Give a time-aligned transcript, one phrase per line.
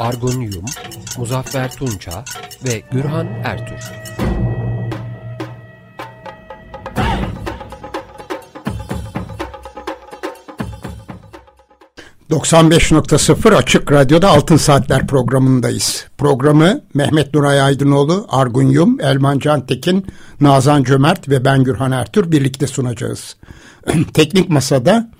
[0.00, 0.64] Argun Yum,
[1.18, 2.24] Muzaffer Tunça
[2.64, 3.92] ve Gürhan Ertür.
[12.30, 16.06] ...95.0 Açık Radyo'da Altın Saatler programındayız.
[16.18, 20.06] Programı Mehmet Nuray Aydınoğlu, Argun Yum, Elman Cantekin,
[20.40, 23.36] Nazan Cömert ve ben Gürhan Ertür birlikte sunacağız.
[24.14, 25.10] Teknik Masa'da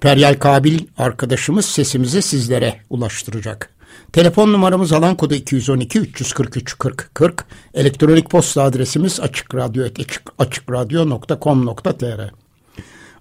[0.00, 3.77] Feryal Kabil arkadaşımız sesimizi sizlere ulaştıracak.
[4.12, 7.44] Telefon numaramız alan kodu 212 343 40 40.
[7.74, 9.84] Elektronik posta adresimiz açıkradyo
[10.38, 12.30] açıkradyo.com.tr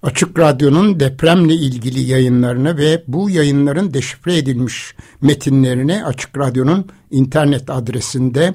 [0.03, 8.53] Açık Radyo'nun depremle ilgili yayınlarını ve bu yayınların deşifre edilmiş metinlerini Açık Radyo'nun internet adresinde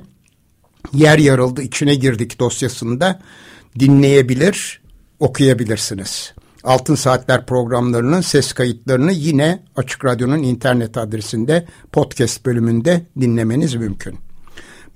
[0.93, 3.21] yer yarıldı içine girdik dosyasında
[3.79, 4.81] dinleyebilir,
[5.21, 6.35] okuyabilirsiniz.
[6.65, 14.19] Altın Saatler programlarının ses kayıtlarını yine Açık Radyo'nun internet adresinde podcast bölümünde dinlemeniz mümkün.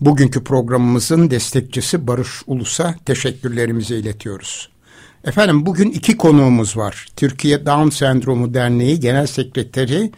[0.00, 4.68] Bugünkü programımızın destekçisi Barış Ulus'a teşekkürlerimizi iletiyoruz.
[5.24, 7.06] Efendim bugün iki konuğumuz var.
[7.16, 10.12] Türkiye Down Sendromu Derneği Genel Sekreteri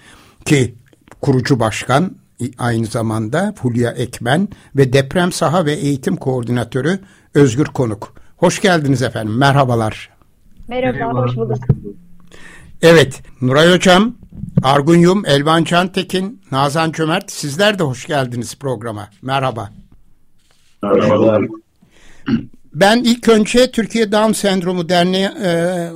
[0.44, 0.74] ki
[1.20, 2.16] kurucu başkan
[2.58, 7.00] aynı zamanda Fulya Ekmen ve Deprem Saha ve Eğitim Koordinatörü
[7.34, 8.14] Özgür Konuk.
[8.36, 9.36] Hoş geldiniz efendim.
[9.36, 10.17] Merhabalar.
[10.68, 11.22] Merhaba, Merhaba.
[11.22, 11.58] hoş bulduk.
[12.82, 14.14] Evet, Nuray Hocam,
[14.62, 19.08] Argun Yum, Elvan Çantekin, Nazan Cömert sizler de hoş geldiniz programa.
[19.22, 19.70] Merhaba.
[20.82, 21.42] Merhabalar.
[22.74, 25.50] Ben ilk önce Türkiye Down Sendromu Derneği e,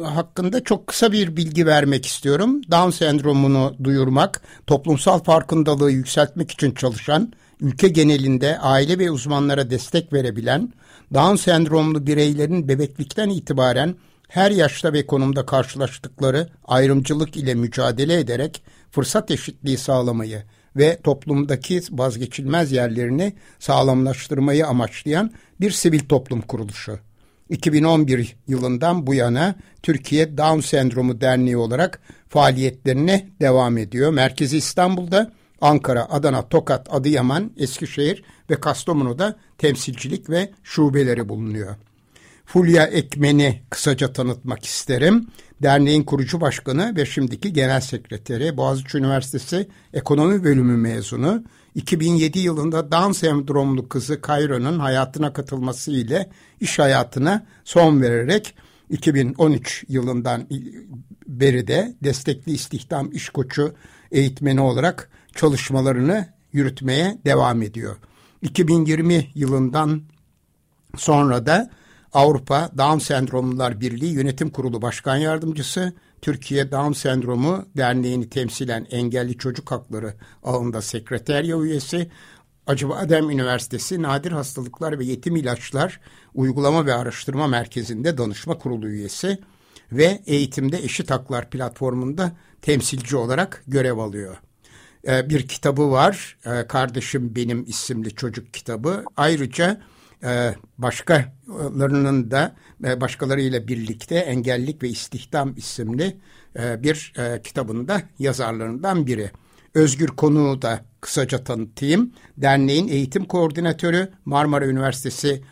[0.04, 2.62] hakkında çok kısa bir bilgi vermek istiyorum.
[2.70, 10.72] Down sendromunu duyurmak, toplumsal farkındalığı yükseltmek için çalışan, ülke genelinde aile ve uzmanlara destek verebilen,
[11.14, 13.94] Down sendromlu bireylerin bebeklikten itibaren
[14.32, 20.42] her yaşta ve konumda karşılaştıkları ayrımcılık ile mücadele ederek fırsat eşitliği sağlamayı
[20.76, 26.98] ve toplumdaki vazgeçilmez yerlerini sağlamlaştırmayı amaçlayan bir sivil toplum kuruluşu.
[27.50, 34.12] 2011 yılından bu yana Türkiye Down Sendromu Derneği olarak faaliyetlerine devam ediyor.
[34.12, 41.76] Merkezi İstanbul'da, Ankara, Adana, Tokat, Adıyaman, Eskişehir ve Kastamonu'da temsilcilik ve şubeleri bulunuyor.
[42.52, 45.26] Fulya Ekmen'i kısaca tanıtmak isterim.
[45.62, 51.44] Derneğin kurucu başkanı ve şimdiki genel sekreteri Boğaziçi Üniversitesi Ekonomi Bölümü mezunu.
[51.74, 56.30] 2007 yılında Down sendromlu kızı Kayra'nın hayatına katılması ile
[56.60, 58.54] iş hayatına son vererek
[58.90, 60.48] 2013 yılından
[61.26, 63.74] beri de destekli istihdam iş koçu
[64.10, 67.96] eğitmeni olarak çalışmalarını yürütmeye devam ediyor.
[68.42, 70.02] 2020 yılından
[70.96, 71.70] sonra da
[72.12, 75.92] Avrupa Down Sendromlular Birliği Yönetim Kurulu Başkan Yardımcısı,
[76.22, 82.10] Türkiye Down Sendromu Derneği'ni temsilen engelli çocuk hakları ağında sekreterya üyesi,
[82.66, 86.00] Acıbadem Üniversitesi Nadir Hastalıklar ve Yetim İlaçlar
[86.34, 89.38] Uygulama ve Araştırma Merkezi'nde danışma kurulu üyesi
[89.92, 94.36] ve eğitimde eşit haklar platformunda temsilci olarak görev alıyor.
[95.08, 99.04] Ee, bir kitabı var, ee, Kardeşim Benim isimli çocuk kitabı.
[99.16, 99.80] Ayrıca
[100.24, 106.16] ee, başkalarının da e, başkalarıyla birlikte Engellik ve İstihdam isimli
[106.58, 109.30] e, bir e, kitabında yazarlarından biri.
[109.74, 112.12] Özgür konuğu da kısaca tanıtayım.
[112.36, 115.42] Derneğin eğitim koordinatörü Marmara Üniversitesi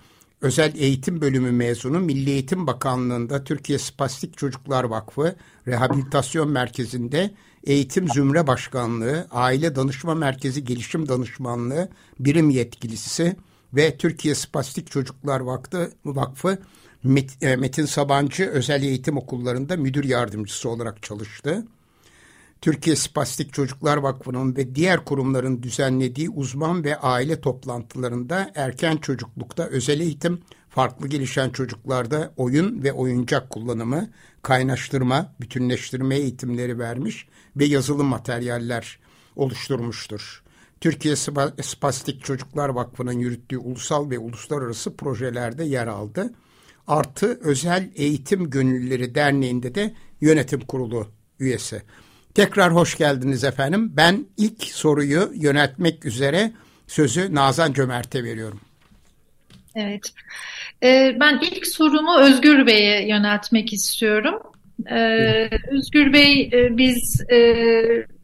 [0.41, 5.36] Özel Eğitim Bölümü mezunu Milli Eğitim Bakanlığı'nda Türkiye Spastik Çocuklar Vakfı
[5.66, 7.30] Rehabilitasyon Merkezi'nde
[7.64, 11.89] Eğitim Zümre Başkanlığı, Aile Danışma Merkezi Gelişim Danışmanlığı
[12.21, 13.36] birim yetkilisi,
[13.74, 16.58] ve Türkiye Spastik Çocuklar Vakfı, Vakfı
[17.42, 21.64] e, Metin Sabancı Özel Eğitim Okullarında müdür yardımcısı olarak çalıştı.
[22.60, 30.00] Türkiye Spastik Çocuklar Vakfı'nın ve diğer kurumların düzenlediği uzman ve aile toplantılarında erken çocuklukta özel
[30.00, 34.10] eğitim, farklı gelişen çocuklarda oyun ve oyuncak kullanımı,
[34.42, 38.98] kaynaştırma, bütünleştirme eğitimleri vermiş ve yazılı materyaller
[39.36, 40.42] oluşturmuştur.
[40.80, 41.16] Türkiye
[41.62, 46.34] Spastik Çocuklar Vakfı'nın yürüttüğü ulusal ve uluslararası projelerde yer aldı.
[46.86, 51.06] Artı Özel Eğitim Gönüllüleri Derneği'nde de yönetim kurulu
[51.41, 51.82] üyesi.
[52.34, 53.92] Tekrar hoş geldiniz efendim.
[53.97, 56.53] Ben ilk soruyu yöneltmek üzere
[56.86, 58.60] sözü Nazan Cömert'e veriyorum.
[59.74, 60.12] Evet.
[60.82, 64.42] Ee, ben ilk sorumu Özgür Bey'e yöneltmek istiyorum.
[64.91, 67.54] Ee, Özgür Bey, e, biz e,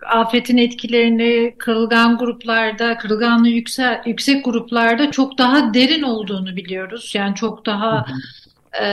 [0.07, 7.13] afetin etkilerini kırılgan gruplarda, kırılganlığı yüksek, yüksek gruplarda çok daha derin olduğunu biliyoruz.
[7.15, 8.07] Yani çok daha
[8.83, 8.87] e,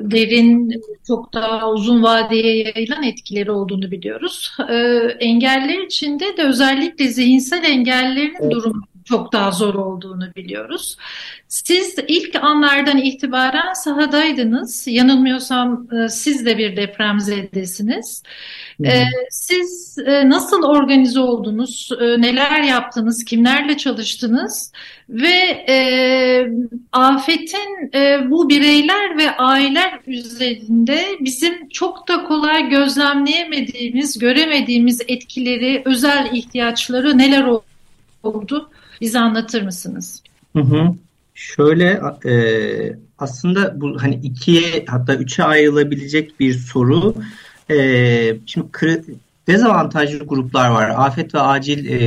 [0.00, 4.52] derin, çok daha uzun vadeye yayılan etkileri olduğunu biliyoruz.
[4.68, 4.74] E,
[5.20, 10.96] engeller içinde de özellikle zihinsel engellerin durumu çok daha zor olduğunu biliyoruz.
[11.48, 14.86] Siz ilk anlardan itibaren sahadaydınız.
[14.86, 18.22] Yanılmıyorsam e, siz de bir depremzedesiniz.
[18.84, 21.90] E, Siz e, nasıl organize oldunuz?
[22.00, 23.24] Neler yaptınız?
[23.24, 24.72] Kimlerle çalıştınız?
[25.08, 25.66] Ve
[26.92, 27.90] afetin
[28.30, 37.46] bu bireyler ve aileler üzerinde bizim çok da kolay gözlemleyemediğimiz, göremediğimiz etkileri, özel ihtiyaçları neler
[38.22, 38.70] oldu?
[39.00, 40.22] Bize anlatır mısınız?
[40.56, 40.94] Hı hı.
[41.34, 42.34] Şöyle e,
[43.18, 47.14] aslında bu hani ikiye hatta üçe ayrılabilecek bir soru.
[47.70, 47.76] E,
[48.46, 49.02] şimdi kırı,
[49.46, 50.92] dezavantajlı gruplar var.
[50.96, 51.98] Afet ve acil e,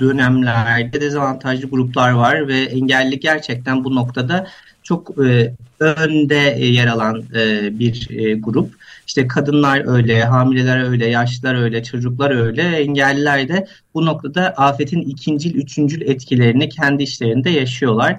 [0.00, 4.46] dönemlerde dezavantajlı gruplar var ve engelli gerçekten bu noktada
[4.82, 8.81] çok e, önde yer alan e, bir e, grup.
[9.06, 15.54] İşte kadınlar öyle, hamileler öyle, yaşlılar öyle, çocuklar öyle, engelliler de bu noktada afetin ikincil,
[15.54, 18.18] üçüncül etkilerini kendi işlerinde yaşıyorlar.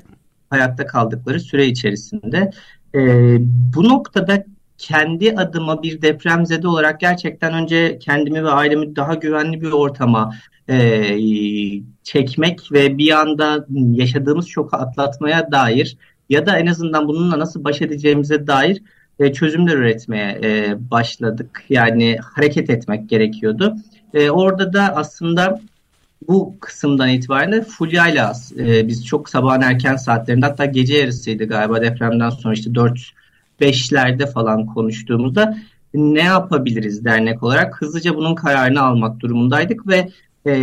[0.50, 2.52] Hayatta kaldıkları süre içerisinde.
[2.96, 3.00] E,
[3.76, 4.46] bu noktada
[4.78, 10.34] kendi adıma bir depremzede olarak gerçekten önce kendimi ve ailemi daha güvenli bir ortama
[10.70, 11.18] e,
[12.04, 15.98] çekmek ve bir anda yaşadığımız şoku atlatmaya dair
[16.30, 18.82] ya da en azından bununla nasıl baş edeceğimize dair
[19.24, 21.64] e, çözümler üretmeye e, başladık.
[21.70, 23.76] Yani hareket etmek gerekiyordu.
[24.14, 25.62] E, orada da aslında
[26.28, 28.24] bu kısımdan itibaren Fulya ile
[28.58, 32.70] e, biz çok sabahın erken saatlerinde hatta gece yarısıydı galiba depremden sonra işte
[33.60, 35.58] 4-5'lerde falan konuştuğumuzda
[35.94, 40.10] ne yapabiliriz dernek olarak hızlıca bunun kararını almak durumundaydık ve
[40.46, 40.56] e,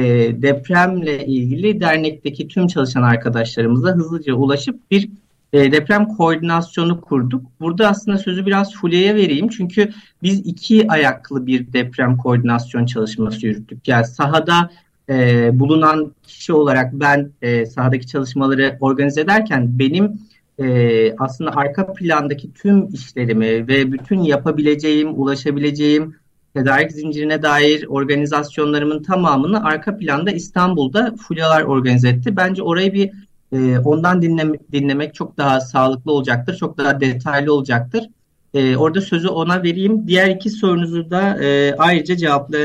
[0.43, 5.09] depremle ilgili dernekteki tüm çalışan arkadaşlarımıza hızlıca ulaşıp bir
[5.52, 7.47] e, deprem koordinasyonu kurduk.
[7.61, 9.49] Burada aslında sözü biraz Fulya'ya vereyim.
[9.49, 9.91] Çünkü
[10.23, 13.88] biz iki ayaklı bir deprem koordinasyon çalışması yürüttük.
[13.88, 14.70] Yani sahada
[15.08, 20.19] e, bulunan kişi olarak ben e, sahadaki çalışmaları organize ederken benim
[20.58, 26.17] e, aslında arka plandaki tüm işlerimi ve bütün yapabileceğim, ulaşabileceğim
[26.55, 32.37] tedarik zincirine dair organizasyonlarımın tamamını arka planda İstanbul'da Fulyalar organize etti.
[32.37, 33.11] Bence orayı bir
[33.52, 38.11] e, ondan dinleme, dinlemek çok daha sağlıklı olacaktır, çok daha detaylı olacaktır.
[38.55, 40.06] E, orada sözü ona vereyim.
[40.06, 42.58] Diğer iki sorunuzu da e, ayrıca cevapla,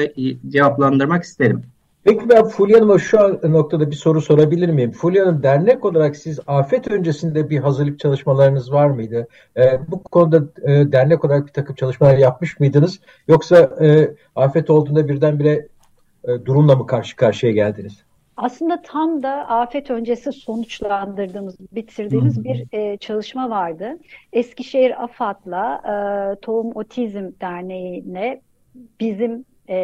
[0.49, 1.63] cevaplandırmak isterim.
[2.05, 4.91] Peki ben Fulya Hanım'a şu an noktada bir soru sorabilir miyim?
[4.91, 9.27] Fulya Hanım dernek olarak siz afet öncesinde bir hazırlık çalışmalarınız var mıydı?
[9.57, 12.99] E, bu konuda e, dernek olarak bir takım çalışmalar yapmış mıydınız?
[13.27, 15.67] Yoksa e, afet olduğunda birdenbire
[16.23, 17.93] e, durumla mı karşı karşıya geldiniz?
[18.37, 23.99] Aslında tam da afet öncesi sonuçlandırdığımız, bitirdiğimiz bir e, çalışma vardı.
[24.33, 28.41] Eskişehir AFAD'la e, Tohum Otizm Derneği'ne
[28.99, 29.77] bizim e,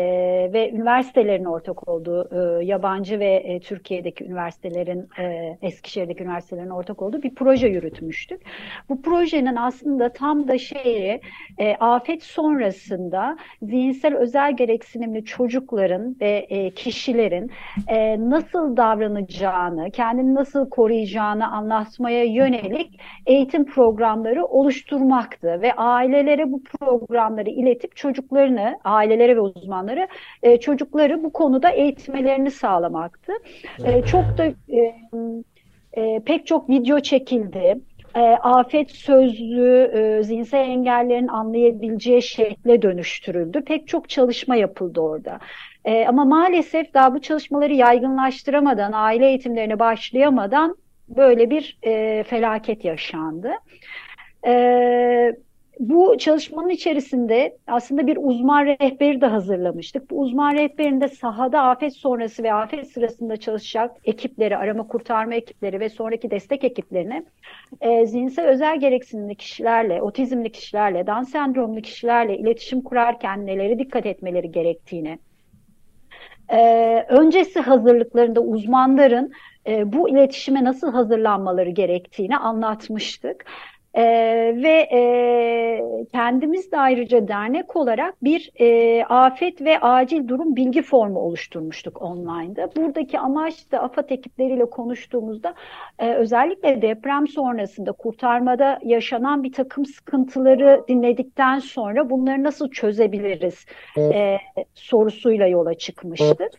[0.54, 7.24] ve üniversitelerin ortak olduğu, e, yabancı ve e, Türkiye'deki üniversitelerin, e, Eskişehir'deki üniversitelerin ortak olduğu
[7.24, 8.42] bir proje yürütmüştük.
[8.90, 11.22] Bu projenin aslında tam da şeyi
[11.58, 17.52] e, afet sonrasında zihinsel özel gereksinimli çocukların ve e, kişilerin
[17.88, 27.50] e, nasıl davranacağını, kendini nasıl koruyacağını anlatmaya yönelik eğitim programları oluşturmaktı ve ailelere bu programları
[27.50, 30.08] iletip çocuklarını, ailelere ve uzmanları uzmanları
[30.44, 33.34] e, çocukları bu konuda eğitmelerini sağlamaktı.
[33.86, 34.96] E, çok da e,
[35.94, 37.80] e, pek çok video çekildi.
[38.16, 43.62] E, afet sözlüğü e, zihinsel engellerin anlayabileceği şekle dönüştürüldü.
[43.62, 45.40] Pek çok çalışma yapıldı orada.
[45.86, 50.76] E, ama maalesef daha bu çalışmaları yaygınlaştıramadan, aile eğitimlerine başlayamadan
[51.10, 53.52] böyle bir e, felaket yaşandı.
[54.48, 54.54] E,
[55.90, 60.10] bu çalışmanın içerisinde aslında bir uzman rehberi de hazırlamıştık.
[60.12, 65.90] Bu uzman rehberinde sahada afet sonrası ve afet sırasında çalışacak ekipleri, arama kurtarma ekipleri ve
[65.90, 67.26] sonraki destek ekiplerini
[67.82, 74.52] e, zihinsel özel gereksinimli kişilerle, otizmli kişilerle, Down sendromlu kişilerle iletişim kurarken neleri dikkat etmeleri
[74.52, 75.20] gerektiğini,
[76.50, 79.32] e, öncesi hazırlıklarında uzmanların
[79.68, 83.46] e, bu iletişime nasıl hazırlanmaları gerektiğini anlatmıştık.
[83.94, 84.04] E,
[84.64, 85.02] ve e,
[86.12, 92.70] kendimiz de ayrıca dernek olarak bir e, afet ve acil durum bilgi formu oluşturmuştuk online'da.
[92.76, 95.54] Buradaki amaç da AFAD ekipleriyle konuştuğumuzda
[96.00, 103.66] e, özellikle deprem sonrasında kurtarmada yaşanan bir takım sıkıntıları dinledikten sonra bunları nasıl çözebiliriz
[103.98, 104.38] e,
[104.74, 106.52] sorusuyla yola çıkmıştık.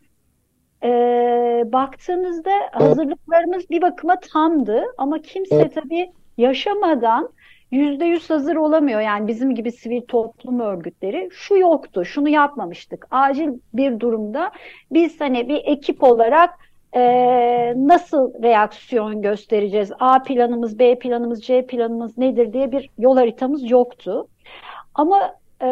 [0.85, 0.89] E,
[1.67, 7.31] baktığınızda hazırlıklarımız bir bakıma tamdı ama kimse tabii yaşamadan
[7.71, 9.01] yüzde yüz hazır olamıyor.
[9.01, 13.07] Yani bizim gibi sivil toplum örgütleri şu yoktu, şunu yapmamıştık.
[13.11, 14.51] Acil bir durumda
[14.91, 16.51] biz hani bir ekip olarak
[16.95, 17.03] e,
[17.77, 19.93] nasıl reaksiyon göstereceğiz?
[19.99, 24.29] A planımız, B planımız, C planımız nedir diye bir yol haritamız yoktu.
[24.95, 25.69] Ama e,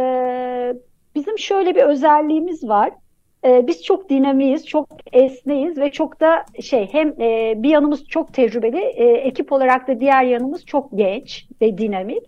[1.15, 2.91] bizim şöyle bir özelliğimiz var
[3.45, 8.35] e, biz çok dinamiyiz, çok esneyiz ve çok da şey hem e, bir yanımız çok
[8.35, 12.23] tecrübeli, e, ekip olarak da diğer yanımız çok genç ve dinamik.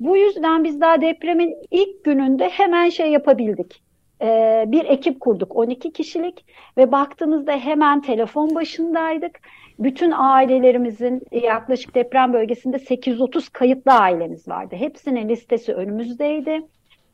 [0.00, 3.82] Bu yüzden biz daha depremin ilk gününde hemen şey yapabildik.
[4.22, 6.44] E, bir ekip kurduk 12 kişilik
[6.76, 9.40] ve baktığımızda hemen telefon başındaydık.
[9.78, 14.76] Bütün ailelerimizin yaklaşık deprem bölgesinde 830 kayıtlı ailemiz vardı.
[14.78, 16.62] Hepsinin listesi önümüzdeydi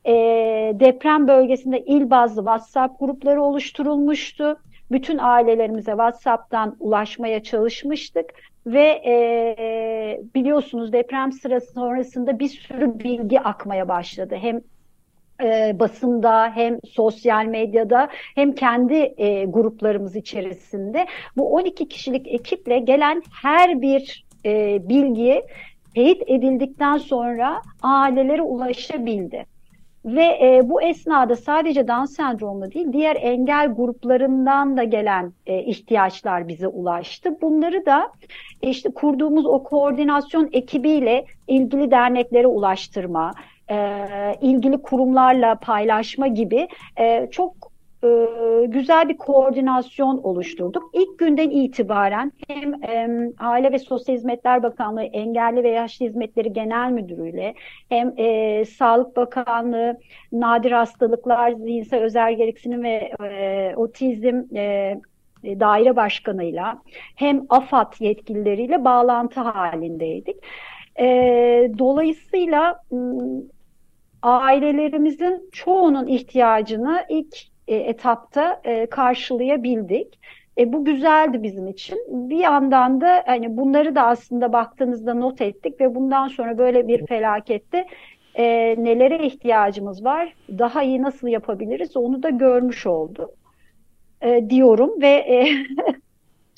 [0.05, 0.13] e,
[0.79, 4.59] deprem bölgesinde il bazlı WhatsApp grupları oluşturulmuştu.
[4.91, 8.25] Bütün ailelerimize WhatsApp'tan ulaşmaya çalışmıştık
[8.65, 14.35] ve e, biliyorsunuz deprem sırası sonrasında bir sürü bilgi akmaya başladı.
[14.41, 14.61] Hem
[15.43, 21.07] e, basında hem sosyal medyada hem kendi e, gruplarımız içerisinde
[21.37, 25.43] bu 12 kişilik ekiple gelen her bir e, bilgi
[25.95, 29.52] teyit edildikten sonra ailelere ulaşabildi.
[30.05, 36.47] Ve e, bu esnada sadece Down sendromlu değil, diğer engel gruplarından da gelen e, ihtiyaçlar
[36.47, 37.41] bize ulaştı.
[37.41, 38.11] Bunları da
[38.61, 43.33] e, işte kurduğumuz o koordinasyon ekibiyle ilgili derneklere ulaştırma,
[43.71, 43.97] e,
[44.41, 46.67] ilgili kurumlarla paylaşma gibi
[46.99, 47.72] e, çok
[48.03, 50.89] e, güzel bir koordinasyon oluşturduk.
[50.93, 57.55] İlk günden itibaren hem Aile ve Sosyal Hizmetler Bakanlığı Engelli ve Yaşlı Hizmetleri Genel Müdürü'yle
[57.89, 59.97] hem e, Sağlık Bakanlığı
[60.31, 64.99] Nadir Hastalıklar, Zihinsel Özel Gereksinim ve e, Otizm e,
[65.43, 66.81] daire başkanıyla
[67.15, 70.37] hem AFAD yetkilileriyle bağlantı halindeydik.
[71.79, 72.79] Dolayısıyla
[74.21, 80.19] ailelerimizin çoğunun ihtiyacını ilk e, etapta e, karşılayabildik.
[80.57, 81.97] E, bu güzeldi bizim için.
[82.07, 87.07] Bir yandan da hani bunları da aslında baktığınızda not ettik ve bundan sonra böyle bir
[87.07, 87.87] felakette
[88.35, 88.43] e,
[88.77, 93.29] nelere ihtiyacımız var, daha iyi nasıl yapabiliriz onu da görmüş olduk
[94.21, 95.47] e, diyorum ve e,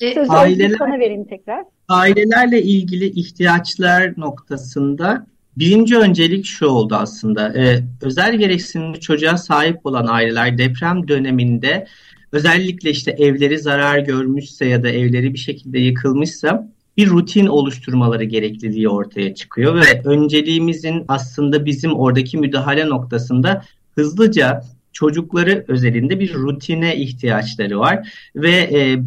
[0.06, 1.64] e sözü aileler, sana vereyim tekrar.
[1.88, 7.58] Ailelerle ilgili ihtiyaçlar noktasında Birinci öncelik şu oldu aslında.
[7.58, 11.86] Ee, özel gereksinimli çocuğa sahip olan aileler deprem döneminde
[12.32, 18.88] özellikle işte evleri zarar görmüşse ya da evleri bir şekilde yıkılmışsa bir rutin oluşturmaları gerekliliği
[18.88, 27.78] ortaya çıkıyor ve önceliğimizin aslında bizim oradaki müdahale noktasında hızlıca çocukları özelinde bir rutine ihtiyaçları
[27.78, 28.98] var ve e,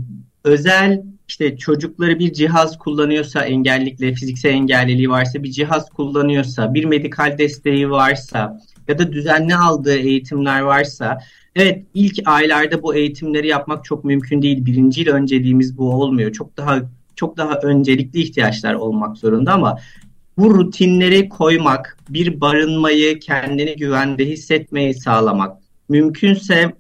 [0.44, 7.38] özel işte çocukları bir cihaz kullanıyorsa engellikle fiziksel engelliliği varsa bir cihaz kullanıyorsa bir medikal
[7.38, 11.20] desteği varsa ya da düzenli aldığı eğitimler varsa
[11.56, 14.66] evet ilk aylarda bu eğitimleri yapmak çok mümkün değil.
[14.66, 16.34] Birinci yıl önceliğimiz bu olmuyor.
[16.34, 16.82] Çok daha
[17.16, 19.80] çok daha öncelikli ihtiyaçlar olmak zorunda ama
[20.38, 25.58] bu rutinleri koymak, bir barınmayı, kendini güvende hissetmeyi sağlamak,
[25.90, 26.74] mümkünse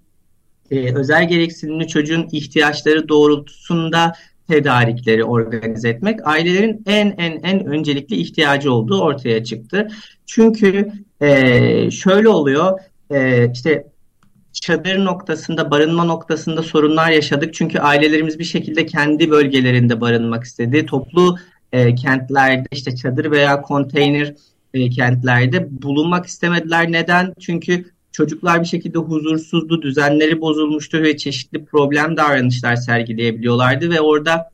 [0.71, 4.13] e, özel gereksinimli çocuğun ihtiyaçları doğrultusunda
[4.49, 9.87] tedarikleri organize etmek ailelerin en en en öncelikli ihtiyacı olduğu ortaya çıktı.
[10.25, 10.91] Çünkü
[11.21, 12.79] e, şöyle oluyor
[13.11, 13.85] e, işte
[14.53, 17.53] çadır noktasında, barınma noktasında sorunlar yaşadık.
[17.53, 20.85] Çünkü ailelerimiz bir şekilde kendi bölgelerinde barınmak istedi.
[20.85, 21.35] Toplu
[21.71, 24.33] e, kentlerde işte çadır veya konteyner
[24.73, 26.91] e, kentlerde bulunmak istemediler.
[26.91, 27.33] Neden?
[27.39, 27.85] Çünkü
[28.19, 34.51] çocuklar bir şekilde huzursuzdu, düzenleri bozulmuştu ve çeşitli problem davranışlar sergileyebiliyorlardı ve orada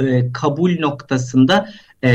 [0.00, 1.68] e, kabul noktasında
[2.02, 2.10] e,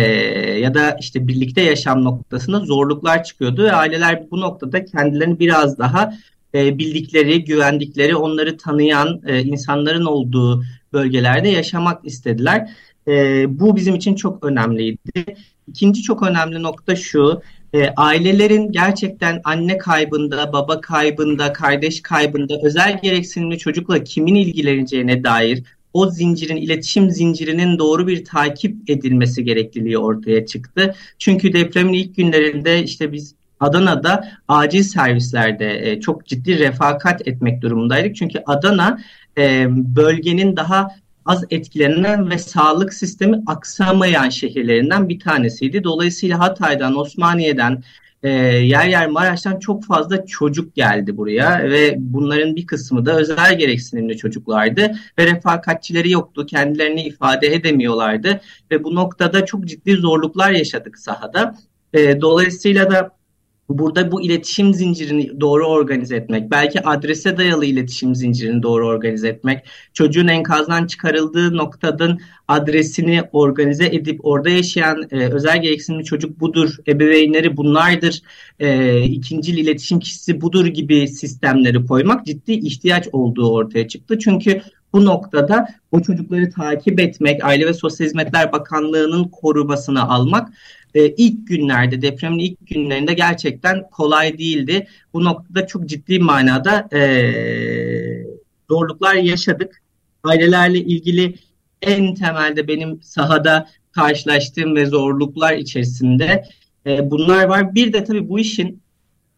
[0.59, 6.13] ya da işte birlikte yaşam noktasında zorluklar çıkıyordu ve aileler bu noktada kendilerini biraz daha
[6.55, 12.69] e, bildikleri, güvendikleri, onları tanıyan e, insanların olduğu bölgelerde yaşamak istediler.
[13.07, 15.35] E, bu bizim için çok önemliydi.
[15.67, 17.41] İkinci çok önemli nokta şu,
[17.73, 25.63] e, ailelerin gerçekten anne kaybında, baba kaybında, kardeş kaybında özel gereksinimli çocukla kimin ilgileneceğine dair
[25.93, 30.95] o zincirin, iletişim zincirinin doğru bir takip edilmesi gerekliliği ortaya çıktı.
[31.19, 38.15] Çünkü depremin ilk günlerinde işte biz Adana'da acil servislerde e, çok ciddi refakat etmek durumundaydık.
[38.15, 38.99] Çünkü Adana
[39.37, 45.83] e, bölgenin daha az etkilenen ve sağlık sistemi aksamayan şehirlerinden bir tanesiydi.
[45.83, 47.83] Dolayısıyla Hatay'dan, Osmaniye'den,
[48.23, 53.57] e, yer yer Maraş'tan çok fazla çocuk geldi buraya ve bunların bir kısmı da özel
[53.57, 60.97] gereksinimli çocuklardı ve refakatçileri yoktu, kendilerini ifade edemiyorlardı ve bu noktada çok ciddi zorluklar yaşadık
[60.99, 61.55] sahada.
[61.93, 63.20] E, dolayısıyla da
[63.77, 69.65] burada bu iletişim zincirini doğru organize etmek, belki adrese dayalı iletişim zincirini doğru organize etmek,
[69.93, 77.57] çocuğun enkazdan çıkarıldığı noktadan adresini organize edip orada yaşayan e, özel gereksinimli çocuk budur, ebeveynleri
[77.57, 78.21] bunlardır,
[78.59, 84.19] e, ikincil iletişim kişisi budur gibi sistemleri koymak ciddi ihtiyaç olduğu ortaya çıktı.
[84.19, 84.61] Çünkü
[84.93, 90.49] bu noktada o çocukları takip etmek, Aile ve Sosyal Hizmetler Bakanlığı'nın korumasını almak
[90.95, 94.87] e, ilk günlerde depremin ilk günlerinde gerçekten kolay değildi.
[95.13, 97.01] Bu noktada çok ciddi manada e,
[98.69, 99.81] zorluklar yaşadık.
[100.23, 101.35] Ailelerle ilgili
[101.81, 106.43] en temelde benim sahada karşılaştığım ve zorluklar içerisinde
[106.85, 107.75] e, bunlar var.
[107.75, 108.81] Bir de tabii bu işin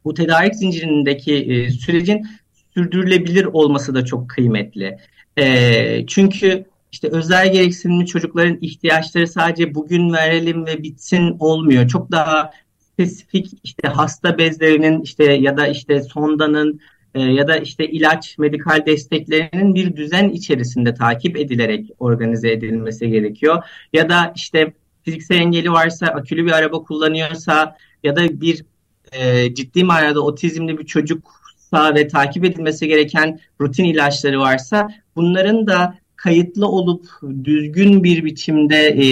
[0.05, 2.27] bu tedarik zincirindeki e, sürecin
[2.73, 4.97] sürdürülebilir olması da çok kıymetli.
[5.37, 11.87] E, çünkü işte özel gereksinimli çocukların ihtiyaçları sadece bugün verelim ve bitsin olmuyor.
[11.87, 16.79] Çok daha spesifik işte hasta bezlerinin işte ya da işte sondanın
[17.15, 23.63] e, ya da işte ilaç, medikal desteklerinin bir düzen içerisinde takip edilerek organize edilmesi gerekiyor.
[23.93, 24.73] Ya da işte
[25.03, 28.65] fiziksel engeli varsa, akülü bir araba kullanıyorsa ya da bir
[29.11, 36.02] e, ciddi manada otizmli bir çocuksa ve takip edilmesi gereken rutin ilaçları varsa bunların da
[36.23, 37.05] kayıtlı olup
[37.43, 39.05] düzgün bir biçimde e,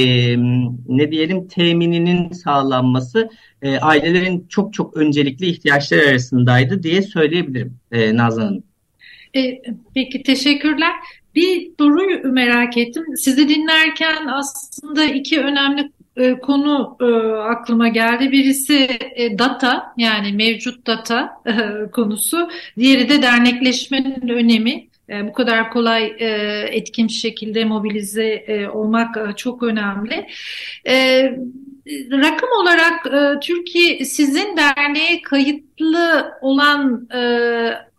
[0.87, 3.29] ne diyelim temininin sağlanması
[3.61, 8.63] e, ailelerin çok çok öncelikli ihtiyaçları arasındaydı diye söyleyebilirim e, Nazan Hanım.
[9.35, 9.61] E,
[9.95, 10.91] peki teşekkürler.
[11.35, 13.03] Bir soruyu merak ettim.
[13.15, 17.05] Sizi dinlerken aslında iki önemli e, konu e,
[17.41, 18.31] aklıma geldi.
[18.31, 21.51] Birisi e, data yani mevcut data e,
[21.91, 22.49] konusu.
[22.77, 24.90] Diğeri de dernekleşmenin önemi.
[25.11, 26.27] E, bu kadar kolay e,
[26.71, 30.27] etkin şekilde mobilize e, olmak çok önemli.
[32.11, 33.03] Rakam olarak
[33.41, 37.07] Türkiye sizin derneğe kayıtlı olan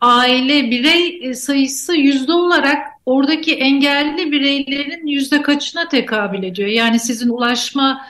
[0.00, 6.68] aile birey sayısı yüzde olarak oradaki engelli bireylerin yüzde kaçına tekabül ediyor?
[6.68, 8.06] Yani sizin ulaşma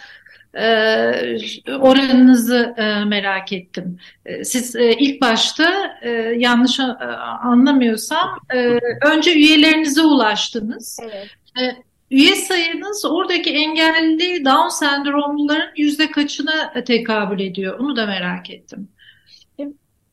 [1.81, 3.99] oranınızı e, merak ettim.
[4.27, 6.81] E, siz e, ilk başta e, yanlış
[7.43, 8.39] anlamıyorsam
[9.07, 10.99] önce üyelerinize ulaştınız.
[11.03, 11.29] Evet.
[11.61, 11.77] E,
[12.11, 17.79] üye sayınız oradaki engelli Down sendromluların yüzde kaçına tekabül ediyor?
[17.79, 18.89] Onu da merak ettim.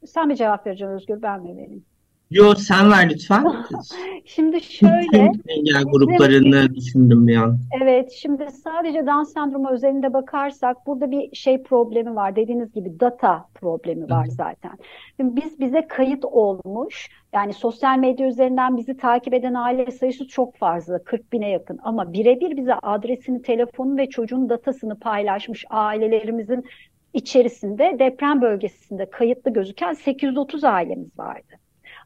[0.06, 1.86] Sen mi cevap vereceksin Özgür, ben mi vereyim?
[2.32, 3.46] Yo sen ver lütfen.
[4.26, 5.32] Şimdi şöyle.
[5.48, 7.60] engel gruplarını düşündüm bir an.
[7.82, 12.36] Evet şimdi sadece Down sendromu özelinde bakarsak burada bir şey problemi var.
[12.36, 14.72] Dediğiniz gibi data problemi var zaten.
[15.18, 20.58] Şimdi biz bize kayıt olmuş yani sosyal medya üzerinden bizi takip eden aile sayısı çok
[20.58, 26.66] fazla 40 bine yakın ama birebir bize adresini, telefonu ve çocuğun datasını paylaşmış ailelerimizin
[27.14, 31.54] içerisinde deprem bölgesinde kayıtlı gözüken 830 ailemiz vardı.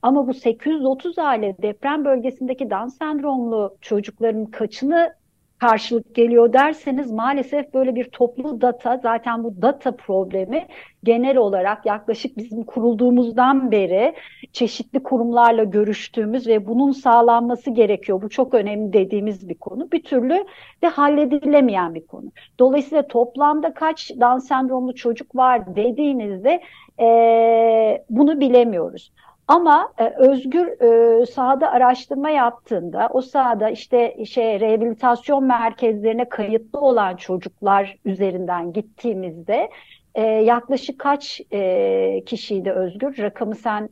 [0.04, 5.13] Ama bu 830 aile deprem bölgesindeki Down sendromlu çocukların kaçını
[5.60, 10.68] karşılık geliyor derseniz maalesef böyle bir toplu data zaten bu data problemi
[11.04, 14.13] genel olarak yaklaşık bizim kurulduğumuzdan beri
[14.54, 18.22] çeşitli kurumlarla görüştüğümüz ve bunun sağlanması gerekiyor.
[18.22, 19.92] Bu çok önemli dediğimiz bir konu.
[19.92, 20.46] Bir türlü
[20.84, 22.32] de halledilemeyen bir konu.
[22.60, 26.62] Dolayısıyla toplamda kaç Down sendromlu çocuk var dediğinizde
[27.00, 29.12] e, bunu bilemiyoruz.
[29.47, 37.15] Ama e, Özgür e, sahada araştırma yaptığında o sahada işte şey rehabilitasyon merkezlerine kayıtlı olan
[37.15, 39.69] çocuklar üzerinden gittiğimizde
[40.15, 43.17] e, yaklaşık kaç e, kişiydi Özgür?
[43.17, 43.89] Rakamı sen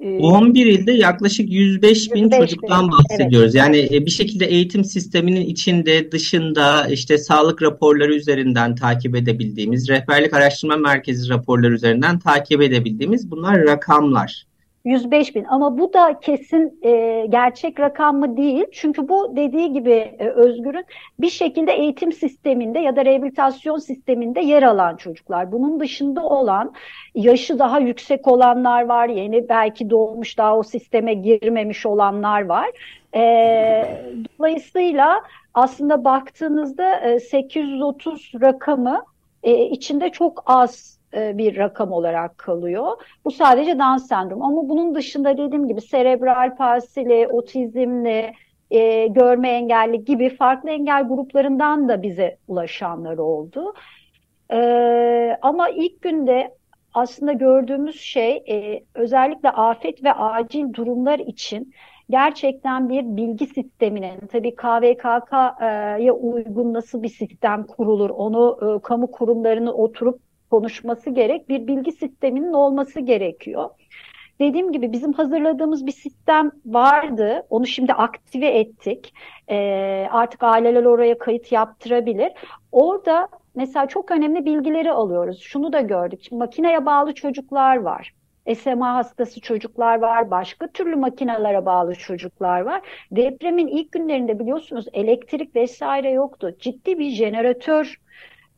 [0.00, 2.92] 11 e, ilde yaklaşık 105 bin 105 çocuktan bin.
[2.92, 3.54] bahsediyoruz.
[3.54, 3.64] Evet.
[3.64, 10.34] Yani e, bir şekilde eğitim sisteminin içinde, dışında işte sağlık raporları üzerinden takip edebildiğimiz, rehberlik
[10.34, 14.49] araştırma merkezi raporları üzerinden takip edebildiğimiz bunlar rakamlar.
[14.84, 18.64] 105 bin ama bu da kesin e, gerçek rakam mı değil.
[18.72, 20.84] Çünkü bu dediği gibi e, Özgür'ün
[21.20, 25.52] bir şekilde eğitim sisteminde ya da rehabilitasyon sisteminde yer alan çocuklar.
[25.52, 26.74] Bunun dışında olan
[27.14, 29.08] yaşı daha yüksek olanlar var.
[29.08, 32.70] Yeni belki doğmuş daha o sisteme girmemiş olanlar var.
[33.14, 33.22] E,
[34.38, 35.22] dolayısıyla
[35.54, 39.04] aslında baktığınızda e, 830 rakamı
[39.42, 42.86] e, içinde çok az e, bir rakam olarak kalıyor.
[43.24, 48.32] Bu sadece Down sendromu ama bunun dışında dediğim gibi serebral palsili, otizmli,
[48.70, 53.74] e, görme engelli gibi farklı engel gruplarından da bize ulaşanlar oldu.
[54.52, 54.58] E,
[55.42, 56.54] ama ilk günde
[56.94, 61.74] aslında gördüğümüz şey e, özellikle afet ve acil durumlar için
[62.10, 69.72] gerçekten bir bilgi sisteminin tabii KVKK'ya uygun nasıl bir sistem kurulur onu e, kamu kurumlarını
[69.72, 73.70] oturup konuşması gerek, bir bilgi sisteminin olması gerekiyor.
[74.40, 77.46] Dediğim gibi bizim hazırladığımız bir sistem vardı.
[77.50, 79.14] Onu şimdi aktive ettik.
[79.50, 82.32] Ee, artık aileler oraya kayıt yaptırabilir.
[82.72, 85.40] Orada mesela çok önemli bilgileri alıyoruz.
[85.40, 86.20] Şunu da gördük.
[86.22, 88.14] Şimdi makineye bağlı çocuklar var.
[88.54, 92.80] SMA hastası çocuklar var, başka türlü makinelere bağlı çocuklar var.
[93.10, 96.56] Depremin ilk günlerinde biliyorsunuz elektrik vesaire yoktu.
[96.58, 98.00] Ciddi bir jeneratör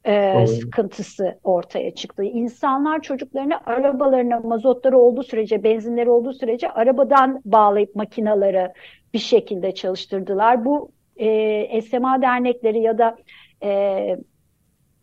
[0.06, 2.22] e, sıkıntısı ortaya çıktı.
[2.22, 8.72] İnsanlar çocuklarını arabalarına mazotları olduğu sürece, benzinleri olduğu sürece arabadan bağlayıp makinaları
[9.14, 10.64] bir şekilde çalıştırdılar.
[10.64, 13.16] Bu e, SMA dernekleri ya da
[13.62, 14.16] e,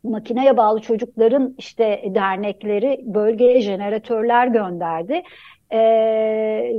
[0.04, 5.24] makineye bağlı çocukların işte dernekleri bölgeye jeneratörler gönderdi.
[5.74, 5.80] E,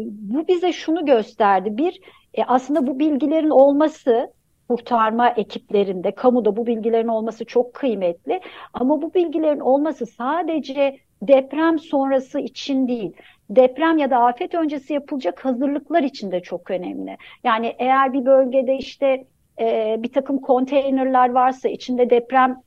[0.07, 1.77] bu bize şunu gösterdi.
[1.77, 2.01] Bir,
[2.35, 4.33] e, aslında bu bilgilerin olması
[4.71, 8.41] kurtarma ekiplerinde, kamuda bu bilgilerin olması çok kıymetli.
[8.75, 13.13] Ama bu bilgilerin olması sadece deprem sonrası için değil,
[13.51, 17.17] deprem ya da afet öncesi yapılacak hazırlıklar için de çok önemli.
[17.45, 19.25] Yani eğer bir bölgede işte
[19.61, 22.63] e, bir takım konteynerler varsa, içinde deprem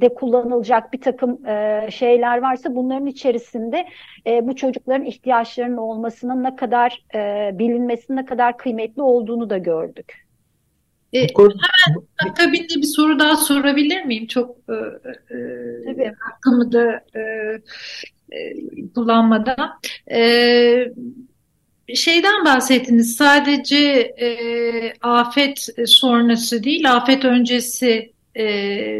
[0.00, 3.86] de kullanılacak bir takım e, şeyler varsa bunların içerisinde
[4.26, 10.21] e, bu çocukların ihtiyaçlarının olmasının ne kadar e, bilinmesinin ne kadar kıymetli olduğunu da gördük.
[11.12, 14.26] E, hemen akabinde bir soru daha sorabilir miyim?
[14.26, 14.74] Çok e,
[16.04, 17.20] e, hakkımı da e,
[18.32, 18.54] e,
[18.94, 19.80] kullanmadan.
[20.12, 20.92] E,
[21.94, 23.16] şeyden bahsettiniz.
[23.16, 23.78] Sadece
[24.20, 24.28] e,
[25.02, 28.44] afet sonrası değil, afet öncesi e,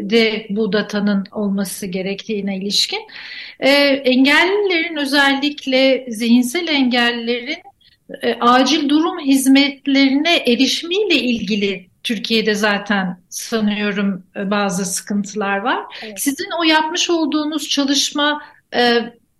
[0.03, 3.01] de bu datanın olması gerektiğine ilişkin.
[3.59, 3.69] E,
[4.05, 7.61] engellilerin özellikle zihinsel engellilerin
[8.21, 15.79] e, acil durum hizmetlerine erişimiyle ilgili Türkiye'de zaten sanıyorum e, bazı sıkıntılar var.
[16.03, 16.21] Evet.
[16.21, 18.41] Sizin o yapmış olduğunuz çalışma
[18.75, 18.99] e,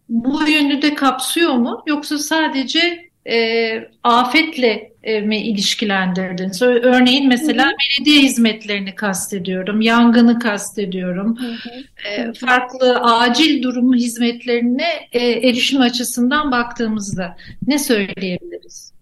[0.10, 1.84] bu yönü de kapsıyor mu?
[1.88, 6.62] Yoksa sadece e, afetle e, mi ilişkilendirdiniz?
[6.62, 7.76] Örneğin mesela hı hı.
[8.00, 11.38] belediye hizmetlerini kastediyorum, yangını kastediyorum.
[11.40, 11.70] Hı hı.
[12.10, 18.93] E, farklı acil durum hizmetlerine e, erişim açısından baktığımızda ne söyleyebiliriz?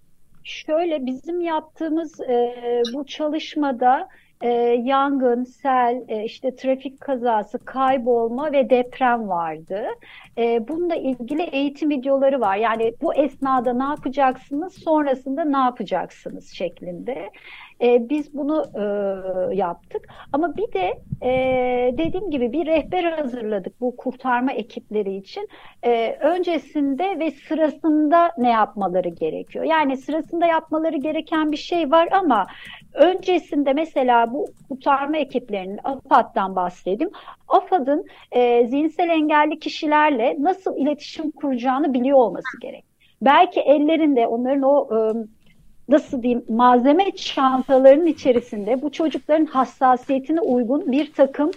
[0.43, 2.55] Şöyle bizim yaptığımız e,
[2.93, 4.07] bu çalışmada
[4.41, 4.49] e,
[4.83, 9.85] yangın, sel, e, işte trafik kazası, kaybolma ve deprem vardı.
[10.37, 12.55] E, bununla ilgili eğitim videoları var.
[12.57, 17.29] Yani bu esnada ne yapacaksınız, sonrasında ne yapacaksınız şeklinde.
[17.81, 18.83] E, biz bunu e,
[19.55, 20.07] yaptık.
[20.33, 21.31] Ama bir de e,
[21.97, 25.47] dediğim gibi bir rehber hazırladık bu kurtarma ekipleri için.
[25.83, 29.65] E, öncesinde ve sırasında ne yapmaları gerekiyor?
[29.65, 32.47] Yani sırasında yapmaları gereken bir şey var ama
[32.93, 37.11] öncesinde mesela bu kurtarma ekiplerinin AFAD'dan bahsedeyim.
[37.47, 42.85] AFAD'ın e, zihinsel engelli kişilerle nasıl iletişim kuracağını biliyor olması gerek.
[43.21, 44.97] Belki ellerinde onların o e,
[45.91, 51.51] nasıl diyeyim malzeme çantalarının içerisinde bu çocukların hassasiyetine uygun bir takım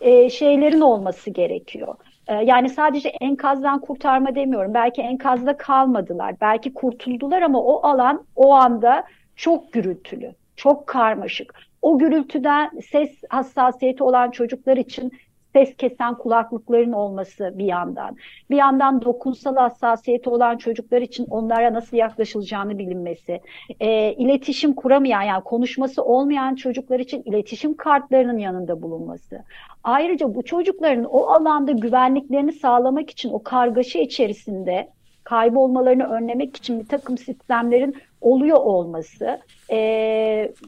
[0.00, 1.94] e, şeylerin olması gerekiyor.
[2.28, 4.74] E, yani sadece enkazdan kurtarma demiyorum.
[4.74, 6.34] Belki enkazda kalmadılar.
[6.40, 9.04] Belki kurtuldular ama o alan o anda
[9.36, 11.54] çok gürültülü, çok karmaşık.
[11.82, 15.12] O gürültüden ses hassasiyeti olan çocuklar için
[15.52, 18.16] ses kesen kulaklıkların olması bir yandan.
[18.50, 23.40] Bir yandan dokunsal hassasiyeti olan çocuklar için onlara nasıl yaklaşılacağını bilinmesi.
[23.80, 29.42] E, iletişim kuramayan yani konuşması olmayan çocuklar için iletişim kartlarının yanında bulunması.
[29.84, 34.88] Ayrıca bu çocukların o alanda güvenliklerini sağlamak için o kargaşa içerisinde
[35.24, 39.78] kaybolmalarını önlemek için bir takım sistemlerin oluyor olması e,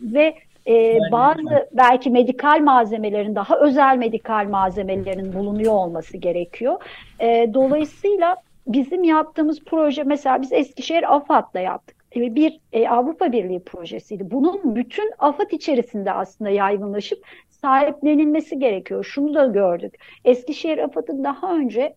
[0.02, 0.34] ve
[0.66, 6.82] e, bazı belki medikal malzemelerin daha özel medikal malzemelerin bulunuyor olması gerekiyor.
[7.20, 11.96] E, dolayısıyla bizim yaptığımız proje mesela biz Eskişehir AFAD'la yaptık.
[12.16, 14.30] Bir e, Avrupa Birliği projesiydi.
[14.30, 19.04] Bunun bütün AFAD içerisinde aslında yaygınlaşıp sahiplenilmesi gerekiyor.
[19.04, 19.94] Şunu da gördük.
[20.24, 21.94] Eskişehir AFAD'ın daha önce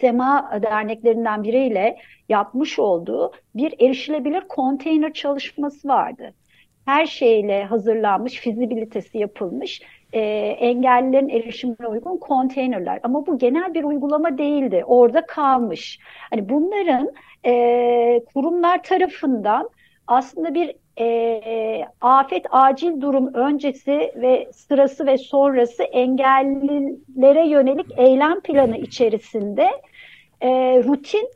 [0.00, 1.96] SMA derneklerinden biriyle
[2.28, 6.34] yapmış olduğu bir erişilebilir konteyner çalışması vardı.
[6.86, 10.20] Her şeyle hazırlanmış, fizibilitesi yapılmış e,
[10.60, 13.00] engellilerin erişimine uygun konteynerler.
[13.02, 14.82] Ama bu genel bir uygulama değildi.
[14.86, 15.98] Orada kalmış.
[16.30, 17.12] Hani bunların
[17.46, 19.70] e, kurumlar tarafından
[20.06, 28.76] aslında bir e, afet acil durum öncesi ve sırası ve sonrası engellilere yönelik eylem planı
[28.76, 29.68] içerisinde
[30.40, 30.48] e,
[30.84, 31.30] rutin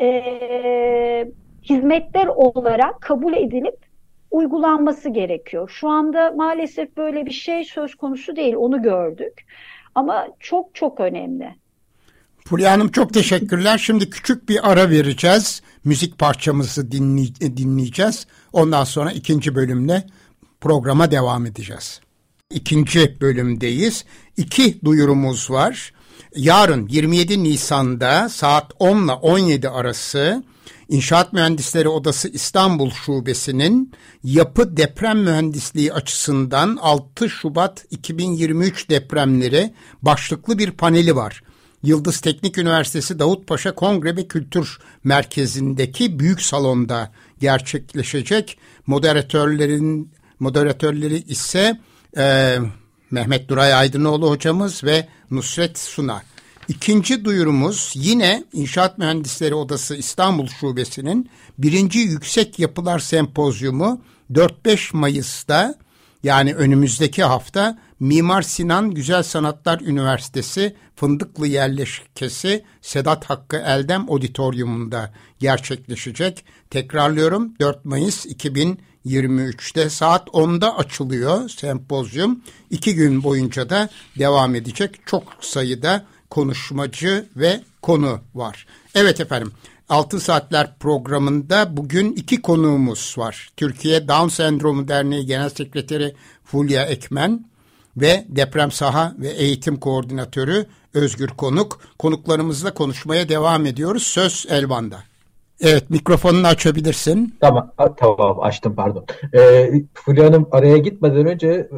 [0.00, 1.26] e,
[1.62, 3.91] hizmetler olarak kabul edilip
[4.32, 5.70] uygulanması gerekiyor.
[5.74, 9.46] Şu anda maalesef böyle bir şey söz konusu değil, onu gördük.
[9.94, 11.54] Ama çok çok önemli.
[12.46, 13.78] Fulya Hanım çok teşekkürler.
[13.78, 15.62] Şimdi küçük bir ara vereceğiz.
[15.84, 18.26] Müzik parçamızı dinleyeceğiz.
[18.52, 20.06] Ondan sonra ikinci bölümle
[20.60, 22.00] programa devam edeceğiz.
[22.50, 24.04] İkinci bölümdeyiz.
[24.36, 25.92] İki duyurumuz var.
[26.36, 30.42] Yarın 27 Nisan'da saat 10 ile 17 arası
[30.92, 33.92] İnşaat Mühendisleri Odası İstanbul Şubesi'nin
[34.24, 41.42] yapı deprem mühendisliği açısından 6 Şubat 2023 depremleri başlıklı bir paneli var.
[41.82, 48.58] Yıldız Teknik Üniversitesi Davutpaşa Kongre ve Kültür Merkezi'ndeki büyük salonda gerçekleşecek.
[48.86, 51.80] Moderatörlerin moderatörleri ise
[52.16, 52.58] e,
[53.10, 56.22] Mehmet Duray Aydınoğlu hocamız ve Nusret Suna.
[56.68, 65.74] İkinci duyurumuz yine İnşaat Mühendisleri Odası İstanbul Şubesi'nin birinci Yüksek Yapılar Sempozyumu 4-5 Mayıs'ta
[66.22, 76.44] yani önümüzdeki hafta Mimar Sinan Güzel Sanatlar Üniversitesi Fındıklı Yerleşkesi Sedat Hakkı Eldem Auditorium'unda gerçekleşecek.
[76.70, 82.42] Tekrarlıyorum 4 Mayıs 2023'te saat 10'da açılıyor sempozyum.
[82.70, 85.06] İki gün boyunca da devam edecek.
[85.06, 88.66] Çok sayıda konuşmacı ve konu var.
[88.94, 89.52] Evet efendim
[89.88, 93.50] Altın Saatler programında bugün iki konuğumuz var.
[93.56, 96.14] Türkiye Down Sendromu Derneği Genel Sekreteri
[96.44, 97.44] Fulya Ekmen
[97.96, 101.80] ve Deprem Saha ve Eğitim Koordinatörü Özgür Konuk.
[101.98, 104.02] Konuklarımızla konuşmaya devam ediyoruz.
[104.02, 104.96] Söz Elvan'da.
[105.60, 107.34] Evet mikrofonunu açabilirsin.
[107.40, 109.06] Tamam tamam açtım pardon.
[109.34, 111.68] Ee, Fulya Hanım araya gitmeden önce e,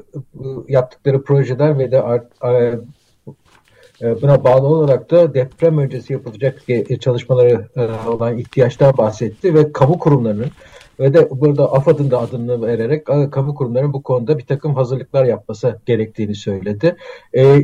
[0.69, 2.79] yaptıkları projeler ve de art, e,
[4.02, 9.98] buna bağlı olarak da deprem öncesi yapılacak e, çalışmaları e, olan ihtiyaçlar bahsetti ve kamu
[9.98, 10.50] kurumlarının
[11.00, 15.78] ve de burada AFAD'ın da adını vererek kamu kurumlarının bu konuda bir takım hazırlıklar yapması
[15.87, 16.96] gerektiğini söyledi.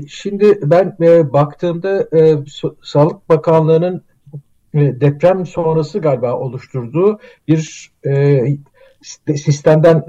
[0.08, 0.96] Şimdi ben
[1.32, 2.08] baktığımda
[2.82, 4.02] Sağlık Bakanlığı'nın
[4.74, 7.92] deprem sonrası galiba oluşturduğu bir
[9.36, 10.04] sistemden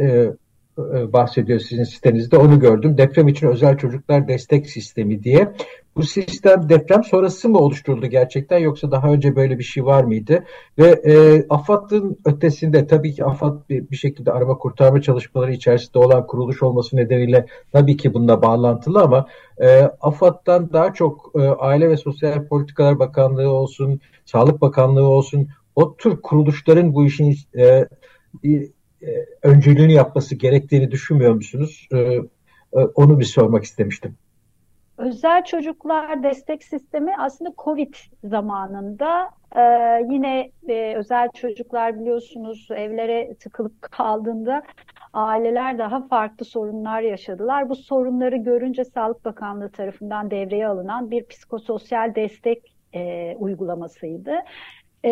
[1.13, 2.37] bahsediyor sizin sitenizde.
[2.37, 2.97] Onu gördüm.
[2.97, 5.53] Deprem için özel çocuklar destek sistemi diye.
[5.95, 10.43] Bu sistem deprem sonrası mı oluşturuldu gerçekten yoksa daha önce böyle bir şey var mıydı?
[10.77, 16.27] Ve e, AFAD'ın ötesinde tabii ki AFAD bir, bir şekilde arama kurtarma çalışmaları içerisinde olan
[16.27, 19.27] kuruluş olması nedeniyle tabii ki bununla bağlantılı ama
[19.61, 25.95] e, AFAD'dan daha çok e, Aile ve Sosyal Politikalar Bakanlığı olsun, Sağlık Bakanlığı olsun o
[25.95, 27.87] tür kuruluşların bu işin e, e,
[29.43, 31.87] öncülüğünü yapması gerektiğini düşünmüyor musunuz?
[31.93, 34.17] E, e onu bir sormak istemiştim.
[34.97, 39.61] Özel çocuklar destek sistemi aslında COVID zamanında e,
[40.09, 44.63] yine e, özel çocuklar biliyorsunuz evlere tıkılıp kaldığında
[45.13, 47.69] aileler daha farklı sorunlar yaşadılar.
[47.69, 54.31] Bu sorunları görünce Sağlık Bakanlığı tarafından devreye alınan bir psikososyal destek e, uygulamasıydı.
[55.03, 55.11] E,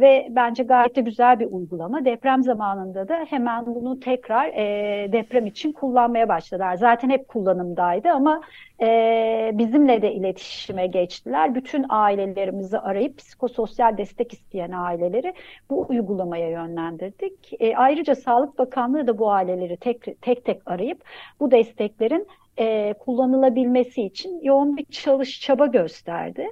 [0.00, 2.04] ve bence gayet de güzel bir uygulama.
[2.04, 6.76] Deprem zamanında da hemen bunu tekrar e, deprem için kullanmaya başladılar.
[6.76, 8.40] Zaten hep kullanımdaydı ama
[8.82, 11.54] e, bizimle de iletişime geçtiler.
[11.54, 15.34] Bütün ailelerimizi arayıp psikososyal destek isteyen aileleri
[15.70, 17.52] bu uygulamaya yönlendirdik.
[17.60, 21.04] E, ayrıca Sağlık Bakanlığı da bu aileleri tek tek, tek arayıp
[21.40, 22.26] bu desteklerin
[22.58, 26.46] e, kullanılabilmesi için yoğun bir çalış çaba gösterdi.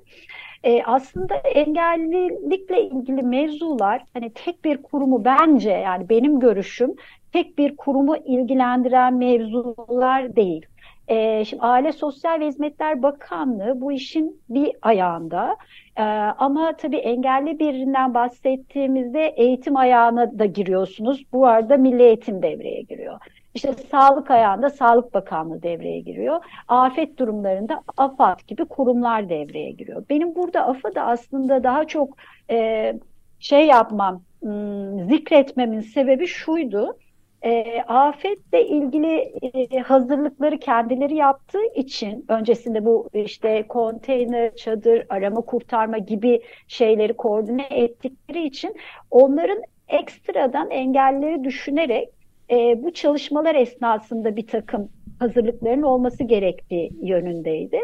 [0.64, 6.94] E, aslında engellilikle ilgili mevzular hani tek bir kurumu bence yani benim görüşüm
[7.32, 10.66] tek bir kurumu ilgilendiren mevzular değil.
[11.08, 15.56] E, şimdi Aile Sosyal ve Hizmetler Bakanlığı bu işin bir ayağında
[15.96, 16.02] e,
[16.38, 21.24] ama tabii engelli birinden bahsettiğimizde eğitim ayağına da giriyorsunuz.
[21.32, 23.20] Bu arada milli eğitim devreye giriyor.
[23.54, 26.44] İşte sağlık ayağında Sağlık Bakanlığı devreye giriyor.
[26.68, 30.04] Afet durumlarında AFAD gibi kurumlar devreye giriyor.
[30.10, 32.16] Benim burada AFAD'ı aslında daha çok
[32.50, 32.92] e,
[33.38, 36.98] şey yapmam, ım, zikretmemin sebebi şuydu.
[37.42, 39.16] E, afetle ilgili
[39.52, 47.66] e, hazırlıkları kendileri yaptığı için öncesinde bu işte konteyner, çadır, arama kurtarma gibi şeyleri koordine
[47.70, 48.76] ettikleri için
[49.10, 57.80] onların ekstradan engelleri düşünerek e, bu çalışmalar esnasında bir takım hazırlıkların olması gerektiği yönündeydi.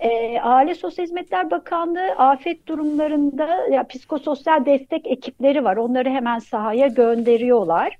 [0.00, 5.76] E, Aile Sosyal Hizmetler Bakanlığı afet durumlarında ya psikososyal destek ekipleri var.
[5.76, 7.96] Onları hemen sahaya gönderiyorlar.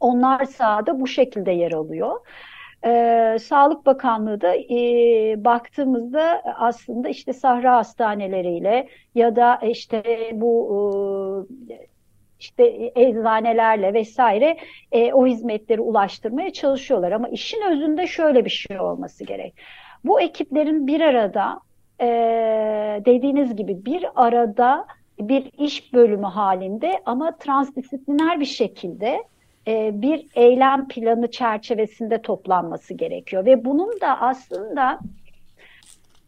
[0.00, 2.20] Onlar sahada bu şekilde yer alıyor.
[2.86, 11.74] Ee, Sağlık Bakanlığı da e, baktığımızda aslında işte sahra hastaneleriyle ya da işte bu e,
[12.40, 14.56] işte eczanelerle vesaire
[14.92, 17.12] e, o hizmetleri ulaştırmaya çalışıyorlar.
[17.12, 19.54] Ama işin özünde şöyle bir şey olması gerek.
[20.04, 21.60] Bu ekiplerin bir arada
[22.00, 22.06] e,
[23.06, 24.86] dediğiniz gibi bir arada
[25.20, 29.24] bir iş bölümü halinde ama transdisipliner bir şekilde
[29.66, 33.46] e, bir eylem planı çerçevesinde toplanması gerekiyor.
[33.46, 34.98] Ve bunun da aslında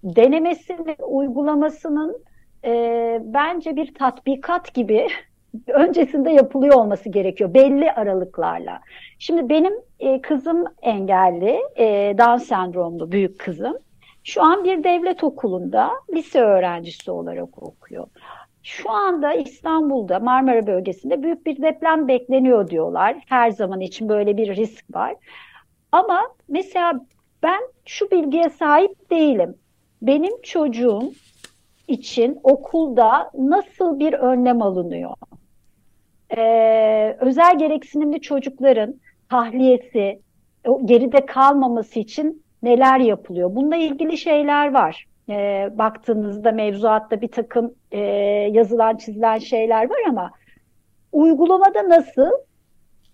[0.04, 2.22] denemesinin, uygulamasının
[2.64, 2.72] e,
[3.24, 5.08] bence bir tatbikat gibi
[5.66, 8.80] öncesinde yapılıyor olması gerekiyor belli aralıklarla.
[9.18, 13.76] Şimdi benim e, kızım engelli, e, Down sendromlu büyük kızım.
[14.24, 18.06] Şu an bir devlet okulunda lise öğrencisi olarak okuyor.
[18.62, 23.16] Şu anda İstanbul'da Marmara bölgesinde büyük bir deprem bekleniyor diyorlar.
[23.28, 25.14] Her zaman için böyle bir risk var.
[25.92, 27.00] Ama mesela
[27.42, 29.54] ben şu bilgiye sahip değilim.
[30.02, 31.12] Benim çocuğum
[31.88, 35.14] için okulda nasıl bir önlem alınıyor?
[36.36, 38.94] Ee, özel gereksinimli çocukların
[39.30, 40.20] tahliyesi,
[40.84, 43.54] geride kalmaması için neler yapılıyor?
[43.54, 47.98] Bununla ilgili şeyler var e, baktığınızda mevzuatta bir takım e,
[48.52, 50.30] yazılan çizilen şeyler var ama
[51.12, 52.30] uygulamada nasıl?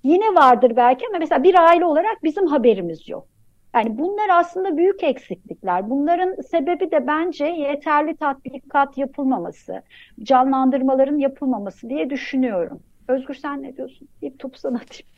[0.02, 3.26] Yine vardır belki ama mesela bir aile olarak bizim haberimiz yok.
[3.74, 5.90] Yani bunlar aslında büyük eksiklikler.
[5.90, 9.82] Bunların sebebi de bence yeterli tatbikat yapılmaması,
[10.22, 12.80] canlandırmaların yapılmaması diye düşünüyorum.
[13.08, 14.08] Özgür sen ne diyorsun?
[14.22, 15.08] İlk topu sana atayım.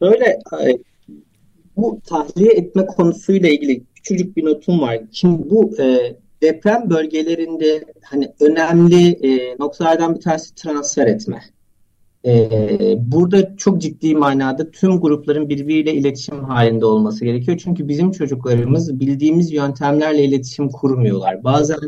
[0.00, 0.38] Böyle
[1.76, 5.00] bu tahliye etme konusuyla ilgili küçücük bir notum var.
[5.12, 11.40] Şimdi bu e, deprem bölgelerinde hani önemli e, noktalardan bir tanesi transfer etme.
[12.24, 17.60] E, burada çok ciddi manada tüm grupların birbiriyle iletişim halinde olması gerekiyor.
[17.64, 21.44] Çünkü bizim çocuklarımız bildiğimiz yöntemlerle iletişim kurmuyorlar.
[21.44, 21.78] Bazen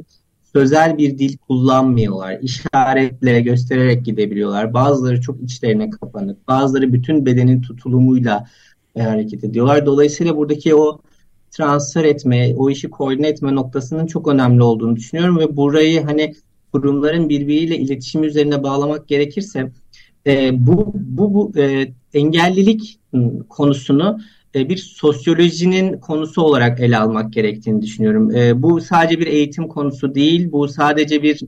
[0.56, 2.38] sözel bir dil kullanmıyorlar.
[2.42, 4.74] İşaretle göstererek gidebiliyorlar.
[4.74, 6.48] Bazıları çok içlerine kapanık.
[6.48, 8.46] Bazıları bütün bedenin tutulumuyla
[8.94, 9.86] e, hareket ediyorlar.
[9.86, 11.00] Dolayısıyla buradaki o
[11.50, 16.34] transfer etme, o işi koordine etme noktasının çok önemli olduğunu düşünüyorum ve burayı hani
[16.72, 19.72] kurumların birbiriyle iletişim üzerine bağlamak gerekirse
[20.26, 23.00] e, bu bu bu e, engellilik
[23.48, 24.20] konusunu e,
[24.56, 28.36] bir sosyolojinin konusu olarak ele almak gerektiğini düşünüyorum.
[28.36, 31.40] E, bu sadece bir eğitim konusu değil, bu sadece bir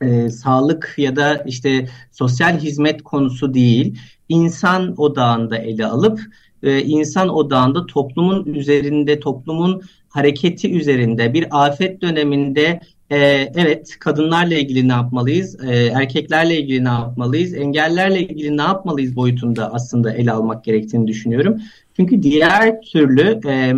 [0.00, 3.98] e, sağlık ya da işte sosyal hizmet konusu değil.
[4.28, 6.20] İnsan odağında ele alıp
[6.62, 13.16] e, insan odağında toplumun üzerinde, toplumun hareketi üzerinde bir afet döneminde e,
[13.56, 19.72] evet kadınlarla ilgili ne yapmalıyız, e, erkeklerle ilgili ne yapmalıyız, engellerle ilgili ne yapmalıyız boyutunda
[19.72, 21.56] aslında ele almak gerektiğini düşünüyorum.
[21.96, 23.72] Çünkü diğer türlü e,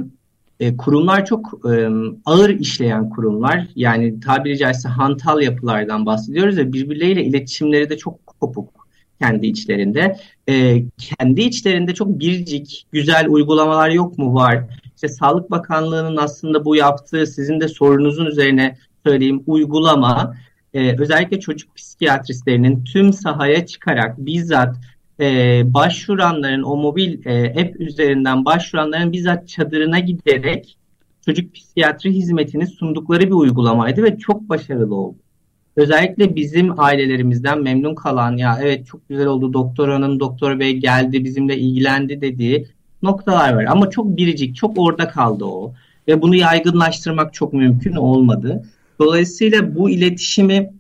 [0.60, 1.88] e, kurumlar çok e,
[2.26, 3.66] ağır işleyen kurumlar.
[3.76, 8.88] Yani tabiri caizse hantal yapılardan bahsediyoruz ve birbirleriyle iletişimleri de çok kopuk
[9.20, 10.16] kendi içlerinde.
[10.48, 14.34] E, kendi içlerinde çok biricik, güzel uygulamalar yok mu?
[14.34, 14.64] Var.
[14.94, 20.34] İşte Sağlık Bakanlığı'nın aslında bu yaptığı sizin de sorunuzun üzerine söyleyeyim uygulama
[20.74, 24.76] e, özellikle çocuk psikiyatristlerinin tüm sahaya çıkarak bizzat
[25.20, 30.78] e, başvuranların o mobil e, app üzerinden başvuranların bizzat çadırına giderek
[31.24, 35.18] çocuk psikiyatri hizmetini sundukları bir uygulamaydı ve çok başarılı oldu
[35.78, 41.24] özellikle bizim ailelerimizden memnun kalan ya evet çok güzel oldu doktor hanım doktor bey geldi
[41.24, 42.68] bizimle ilgilendi dediği
[43.02, 43.64] noktalar var.
[43.64, 45.72] Ama çok biricik çok orada kaldı o
[46.08, 48.62] ve bunu yaygınlaştırmak çok mümkün olmadı.
[48.98, 50.72] Dolayısıyla bu iletişimi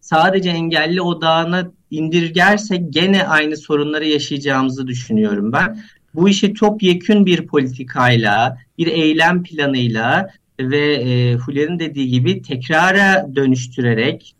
[0.00, 5.80] sadece engelli odağına indirgersek gene aynı sorunları yaşayacağımızı düşünüyorum ben.
[6.14, 14.34] Bu işi topyekün bir politikayla, bir eylem planıyla ve e, Fulya'nın dediği gibi tekrara dönüştürerek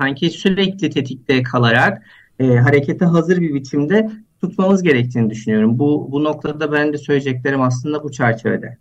[0.00, 2.02] sanki sürekli tetikte kalarak
[2.38, 4.10] e, harekete hazır bir biçimde
[4.40, 5.78] tutmamız gerektiğini düşünüyorum.
[5.78, 8.76] Bu, bu noktada ben de söyleyeceklerim aslında bu çerçevede.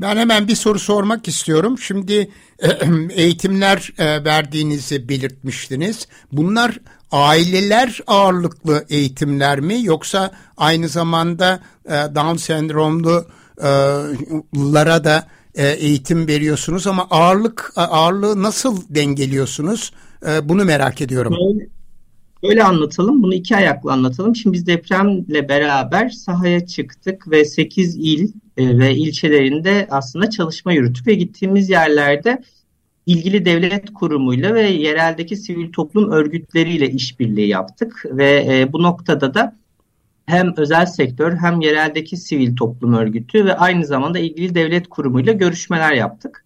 [0.00, 1.78] Ben hemen bir soru sormak istiyorum.
[1.78, 2.30] Şimdi
[3.10, 6.08] eğitimler e, verdiğinizi belirtmiştiniz.
[6.32, 6.78] Bunlar
[7.12, 17.06] aileler ağırlıklı eğitimler mi yoksa aynı zamanda e, Down sendromlulara da e, eğitim veriyorsunuz ama
[17.10, 19.92] ağırlık ağırlığı nasıl dengeliyorsunuz?
[20.42, 21.34] Bunu merak ediyorum.
[22.42, 23.22] Böyle anlatalım.
[23.22, 24.36] Bunu iki ayaklı anlatalım.
[24.36, 31.06] Şimdi biz depremle beraber sahaya çıktık ve 8 il e, ve ilçelerinde aslında çalışma yürüttük
[31.06, 32.42] ve gittiğimiz yerlerde
[33.06, 39.56] ilgili devlet kurumuyla ve yereldeki sivil toplum örgütleriyle işbirliği yaptık ve e, bu noktada da
[40.26, 45.92] hem özel sektör hem yereldeki sivil toplum örgütü ve aynı zamanda ilgili devlet kurumuyla görüşmeler
[45.92, 46.45] yaptık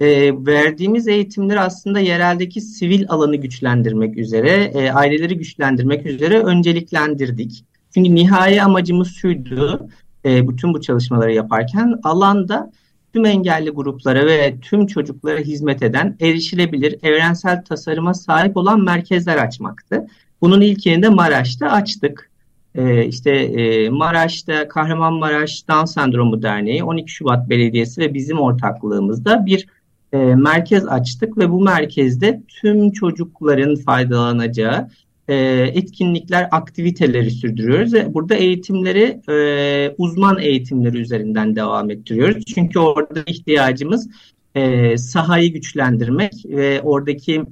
[0.00, 7.64] e, verdiğimiz eğitimler aslında yereldeki sivil alanı güçlendirmek üzere, e, aileleri güçlendirmek üzere önceliklendirdik.
[7.94, 9.88] Çünkü nihai amacımız şuydu,
[10.24, 12.72] e, bütün bu çalışmaları yaparken alanda
[13.12, 20.06] tüm engelli gruplara ve tüm çocuklara hizmet eden, erişilebilir, evrensel tasarıma sahip olan merkezler açmaktı.
[20.40, 22.30] Bunun ilkini de Maraş'ta açtık.
[22.74, 29.66] Ee, işte e, Maraş'ta Kahramanmaraş Down Sendromu Derneği, 12 Şubat Belediyesi ve bizim ortaklığımızda bir
[30.12, 34.88] e, merkez açtık ve bu merkezde tüm çocukların faydalanacağı
[35.28, 35.34] e,
[35.74, 42.44] etkinlikler, aktiviteleri sürdürüyoruz ve burada eğitimleri e, uzman eğitimleri üzerinden devam ettiriyoruz.
[42.54, 44.08] Çünkü orada ihtiyacımız
[44.54, 47.44] e, sahayı güçlendirmek ve oradaki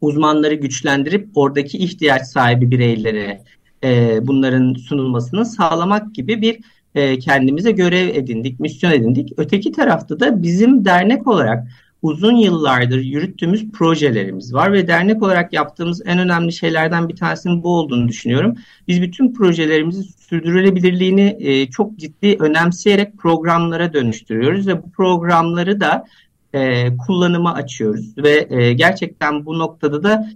[0.00, 3.42] uzmanları güçlendirip oradaki ihtiyaç sahibi bireylere
[3.84, 6.58] e, bunların sunulmasını sağlamak gibi bir
[6.94, 9.32] e, kendimize görev edindik, misyon edindik.
[9.36, 11.68] Öteki tarafta da bizim dernek olarak
[12.02, 17.68] uzun yıllardır yürüttüğümüz projelerimiz var ve dernek olarak yaptığımız en önemli şeylerden bir tanesinin bu
[17.68, 18.54] olduğunu düşünüyorum.
[18.88, 26.04] Biz bütün projelerimizi sürdürülebilirliğini e, çok ciddi önemseyerek programlara dönüştürüyoruz ve bu programları da
[26.52, 30.30] e, kullanıma açıyoruz ve gerçekten bu noktada da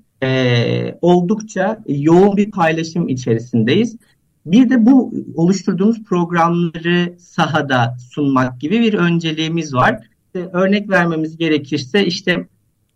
[1.03, 3.97] oldukça yoğun bir paylaşım içerisindeyiz.
[4.53, 9.99] Bir de bu oluşturduğumuz programları sahada sunmak gibi bir önceliğimiz var.
[10.27, 12.49] İşte örnek vermemiz gerekirse işte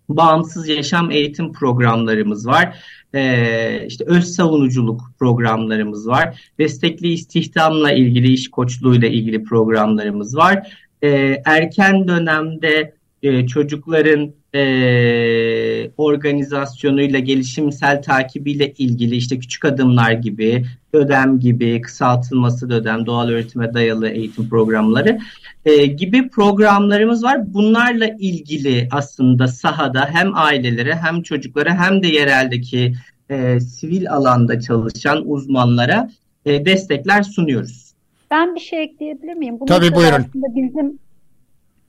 [0.09, 2.79] bağımsız yaşam eğitim programlarımız var.
[3.15, 6.51] Ee, işte öz savunuculuk programlarımız var.
[6.59, 10.77] Destekli istihdamla ilgili, iş koçluğuyla ilgili programlarımız var.
[11.03, 21.41] Ee, erken dönemde e, çocukların e, organizasyonuyla, gelişimsel takibiyle ilgili işte küçük adımlar gibi, ödem
[21.41, 25.19] gibi, kısaltılması ödem, doğal öğretime dayalı eğitim programları
[25.65, 27.55] e, gibi programlarımız var.
[27.55, 32.95] Bunlarla ilgili aslında sahada hem ailelere hem çocuklara hem de yereldeki
[33.31, 36.11] e, sivil alanda çalışan uzmanlara
[36.45, 37.93] e, destekler sunuyoruz.
[38.31, 39.61] Ben bir şey ekleyebilir miyim?
[39.61, 40.15] Bu Tabii buyurun.
[40.15, 40.99] Aslında bizim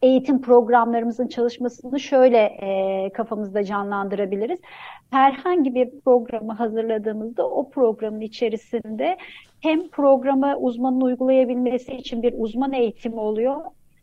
[0.04, 4.60] eğitim programlarımızın çalışmasını şöyle e, kafamızda canlandırabiliriz.
[5.12, 9.18] Herhangi bir programı hazırladığımızda o programın içerisinde
[9.60, 13.62] hem programı uzmanın uygulayabilmesi için bir uzman eğitimi oluyor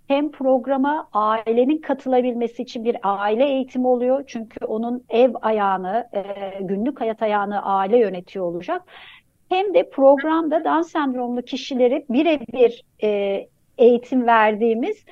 [0.09, 4.25] hem programa ailenin katılabilmesi için bir aile eğitimi oluyor.
[4.27, 6.23] Çünkü onun ev ayağını, e,
[6.61, 8.83] günlük hayat ayağını aile yönetiyor olacak.
[9.49, 13.49] Hem de programda Down sendromlu kişileri birebir e,
[13.79, 15.05] eğitim verdiğimiz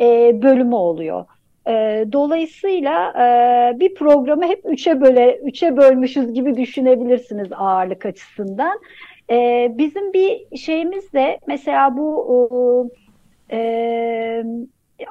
[0.00, 1.24] e, bölümü oluyor.
[1.68, 8.80] E, dolayısıyla e, bir programı hep üçe böyle üçe bölmüşüz gibi düşünebilirsiniz ağırlık açısından.
[9.30, 12.90] E, bizim bir şeyimiz de mesela bu
[13.50, 14.44] e,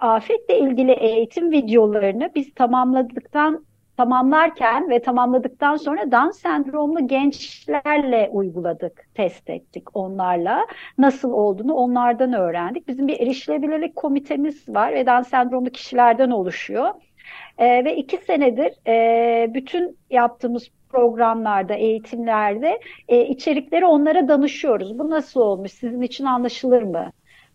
[0.02, 3.66] afetle ilgili eğitim videolarını biz tamamladıktan
[3.98, 10.68] tamamlarken ve tamamladıktan sonra Down sendromlu gençlerle uyguladık, test ettik onlarla.
[10.98, 12.88] Nasıl olduğunu onlardan öğrendik.
[12.88, 16.94] Bizim bir erişilebilirlik komitemiz var ve Down sendromlu kişilerden oluşuyor.
[17.58, 25.00] E, ve iki senedir e, bütün yaptığımız programlarda, eğitimlerde e, içerikleri onlara danışıyoruz.
[25.00, 27.12] Bu nasıl olmuş, sizin için anlaşılır mı?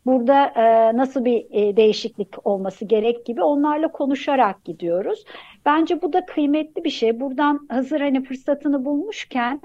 [0.06, 5.24] Burada e, nasıl bir e, değişiklik olması gerek gibi onlarla konuşarak gidiyoruz.
[5.66, 7.20] Bence bu da kıymetli bir şey.
[7.20, 9.60] Buradan hazır hani fırsatını bulmuşken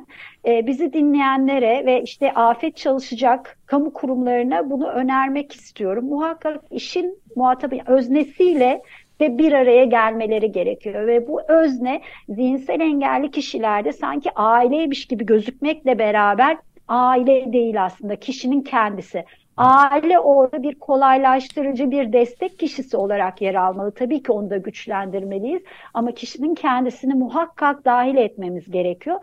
[0.47, 6.05] e, bizi dinleyenlere ve işte afet çalışacak kamu kurumlarına bunu önermek istiyorum.
[6.05, 8.81] Muhakkak işin muhatabı öznesiyle
[9.19, 15.99] de bir araya gelmeleri gerekiyor ve bu özne zihinsel engelli kişilerde sanki aileymiş gibi gözükmekle
[15.99, 16.57] beraber
[16.87, 19.25] aile değil aslında kişinin kendisi.
[19.57, 23.93] Aile orada bir kolaylaştırıcı bir destek kişisi olarak yer almalı.
[23.93, 29.19] Tabii ki onu da güçlendirmeliyiz ama kişinin kendisini muhakkak dahil etmemiz gerekiyor.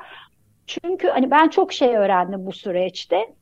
[0.67, 3.35] Çünkü hani ben çok şey öğrendim bu süreçte.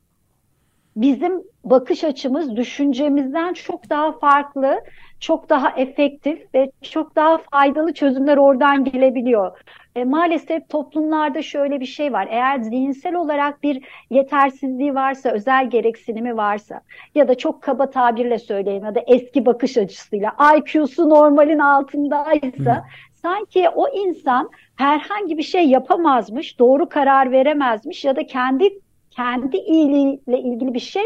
[0.95, 4.79] Bizim bakış açımız düşüncemizden çok daha farklı,
[5.19, 9.57] çok daha efektif ve çok daha faydalı çözümler oradan gelebiliyor.
[9.95, 12.27] E, maalesef toplumlarda şöyle bir şey var.
[12.31, 16.81] Eğer zihinsel olarak bir yetersizliği varsa, özel gereksinimi varsa
[17.15, 22.83] ya da çok kaba tabirle söyleyeyim ya da eski bakış açısıyla IQ'su normalin altındaysa Hı.
[23.13, 28.79] sanki o insan herhangi bir şey yapamazmış, doğru karar veremezmiş ya da kendi
[29.19, 31.03] kendi iyiliğiyle ilgili bir şey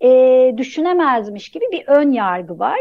[0.00, 0.10] e,
[0.56, 2.78] düşünemezmiş gibi bir ön yargı var.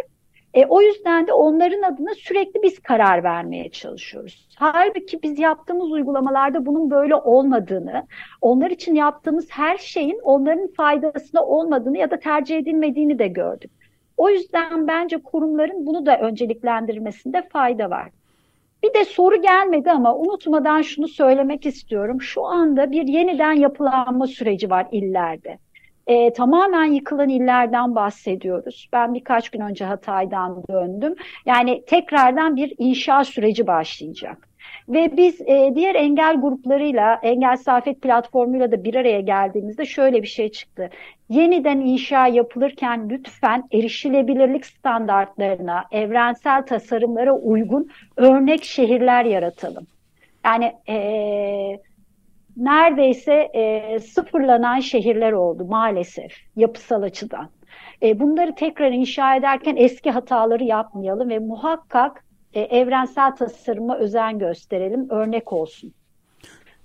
[0.53, 4.47] E, o yüzden de onların adına sürekli biz karar vermeye çalışıyoruz.
[4.55, 8.07] Halbuki biz yaptığımız uygulamalarda bunun böyle olmadığını,
[8.41, 13.71] onlar için yaptığımız her şeyin onların faydasına olmadığını ya da tercih edilmediğini de gördük.
[14.17, 18.09] O yüzden bence kurumların bunu da önceliklendirmesinde fayda var.
[18.83, 22.21] Bir de soru gelmedi ama unutmadan şunu söylemek istiyorum.
[22.21, 25.57] Şu anda bir yeniden yapılanma süreci var illerde
[26.07, 28.89] e, tamamen yıkılan illerden bahsediyoruz.
[28.93, 31.15] Ben birkaç gün önce Hatay'dan döndüm.
[31.45, 34.52] Yani tekrardan bir inşa süreci başlayacak.
[34.89, 40.27] Ve biz e, diğer engel gruplarıyla, engel safet platformuyla da bir araya geldiğimizde şöyle bir
[40.27, 40.89] şey çıktı.
[41.29, 49.87] Yeniden inşa yapılırken lütfen erişilebilirlik standartlarına, evrensel tasarımlara uygun örnek şehirler yaratalım.
[50.45, 50.97] Yani e,
[52.57, 57.49] neredeyse e, sıfırlanan şehirler oldu maalesef yapısal açıdan.
[58.03, 62.23] E, bunları tekrar inşa ederken eski hataları yapmayalım ve muhakkak
[62.53, 65.93] e, evrensel tasarıma özen gösterelim, örnek olsun.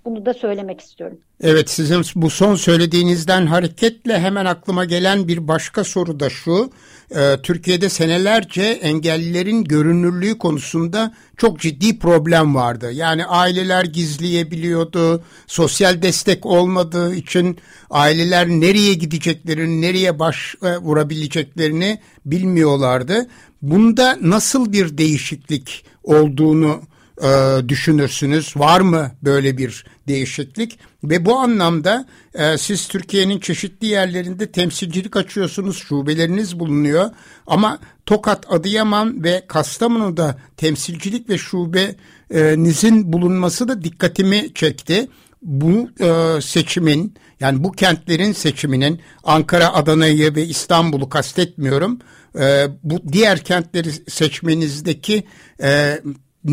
[0.05, 1.17] Bunu da söylemek istiyorum.
[1.41, 6.71] Evet sizin bu son söylediğinizden hareketle hemen aklıma gelen bir başka soru da şu.
[7.15, 12.91] Ee, Türkiye'de senelerce engellilerin görünürlüğü konusunda çok ciddi problem vardı.
[12.91, 17.57] Yani aileler gizleyebiliyordu, sosyal destek olmadığı için
[17.89, 23.27] aileler nereye gideceklerini, nereye baş e, vurabileceklerini bilmiyorlardı.
[23.61, 26.81] Bunda nasıl bir değişiklik olduğunu
[27.23, 28.57] e, düşünürsünüz?
[28.57, 30.79] Var mı böyle bir değişiklik?
[31.03, 37.09] Ve bu anlamda e, siz Türkiye'nin çeşitli yerlerinde temsilcilik açıyorsunuz, şubeleriniz bulunuyor.
[37.47, 45.07] Ama Tokat, Adıyaman ve Kastamonu'da temsilcilik ve şubenizin bulunması da dikkatimi çekti.
[45.41, 51.99] Bu e, seçimin yani bu kentlerin seçiminin Ankara, Adana'yı ve İstanbul'u kastetmiyorum.
[52.39, 55.23] E, bu diğer kentleri seçmenizdeki
[55.61, 55.99] e,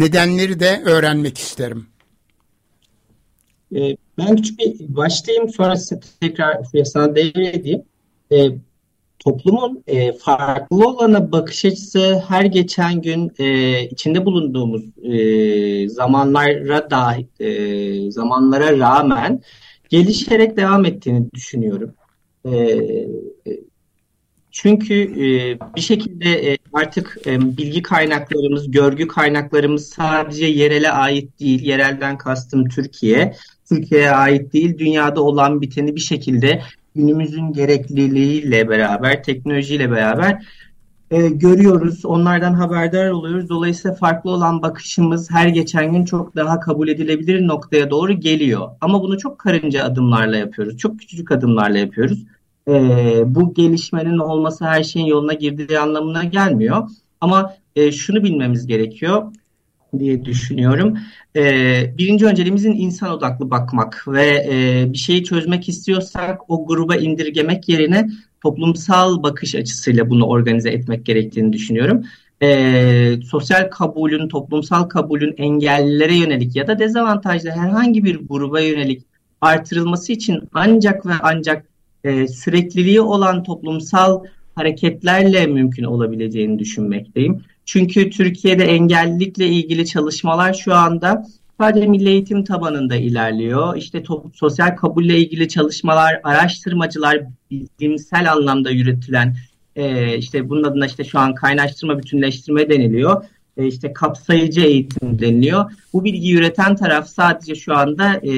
[0.01, 1.87] nedenleri de öğrenmek isterim.
[3.77, 5.75] Ee, ben küçük bir başlayayım sonra
[6.21, 7.83] tekrar sana devredeyim.
[8.33, 8.49] E,
[9.19, 17.17] toplumun e, farklı olana bakış açısı her geçen gün e, içinde bulunduğumuz e, zamanlara da
[17.41, 19.43] e, zamanlara rağmen
[19.89, 21.95] gelişerek devam ettiğini düşünüyorum.
[22.45, 22.53] E,
[24.57, 31.63] çünkü e, bir şekilde e, artık e, bilgi kaynaklarımız, görgü kaynaklarımız sadece yerele ait değil.
[31.63, 33.35] Yerelden kastım Türkiye.
[33.69, 34.79] Türkiye'ye ait değil.
[34.79, 36.63] Dünyada olan biteni bir şekilde
[36.95, 40.47] günümüzün gerekliliğiyle beraber, teknolojiyle beraber
[41.11, 42.05] e, görüyoruz.
[42.05, 43.49] Onlardan haberdar oluyoruz.
[43.49, 48.69] Dolayısıyla farklı olan bakışımız her geçen gün çok daha kabul edilebilir noktaya doğru geliyor.
[48.81, 50.79] Ama bunu çok karınca adımlarla yapıyoruz.
[50.79, 52.25] Çok küçücük adımlarla yapıyoruz
[52.69, 52.75] e,
[53.35, 56.89] bu gelişmenin olması her şeyin yoluna girdiği anlamına gelmiyor.
[57.21, 59.33] Ama e, şunu bilmemiz gerekiyor
[59.99, 60.99] diye düşünüyorum.
[61.37, 61.43] E,
[61.99, 68.09] birinci önceliğimizin insan odaklı bakmak ve e, bir şeyi çözmek istiyorsak o gruba indirgemek yerine
[68.43, 72.05] toplumsal bakış açısıyla bunu organize etmek gerektiğini düşünüyorum.
[72.43, 79.03] E, sosyal kabulün, toplumsal kabulün engellilere yönelik ya da dezavantajlı herhangi bir gruba yönelik
[79.41, 81.76] artırılması için ancak ve ancak
[82.07, 87.43] e, sürekliliği olan toplumsal hareketlerle mümkün olabileceğini düşünmekteyim.
[87.65, 91.27] Çünkü Türkiye'de engellilikle ilgili çalışmalar şu anda
[91.61, 93.77] sadece milli eğitim tabanında ilerliyor.
[93.77, 99.37] İşte top, sosyal kabulle ilgili çalışmalar, araştırmacılar bilimsel anlamda yürütülen
[99.77, 103.25] e, işte bunun adına işte şu an kaynaştırma, bütünleştirme deniliyor
[103.57, 105.73] e, işte kapsayıcı eğitim deniliyor.
[105.93, 108.31] Bu bilgiyi üreten taraf sadece şu anda e,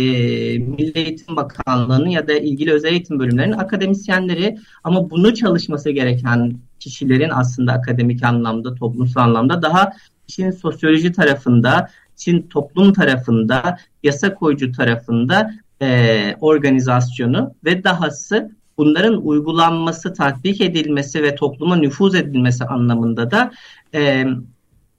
[0.59, 7.31] Milli Eğitim Bakanlığı'nın ya da ilgili özel eğitim bölümlerinin akademisyenleri ama bunu çalışması gereken kişilerin
[7.31, 9.93] aslında akademik anlamda, toplumsal anlamda daha
[10.29, 11.89] işin sosyoloji tarafında,
[12.19, 15.51] işin toplum tarafında, yasa koyucu tarafında
[15.83, 23.51] e, organizasyonu ve dahası bunların uygulanması, tatbik edilmesi ve topluma nüfuz edilmesi anlamında da
[23.95, 24.25] e,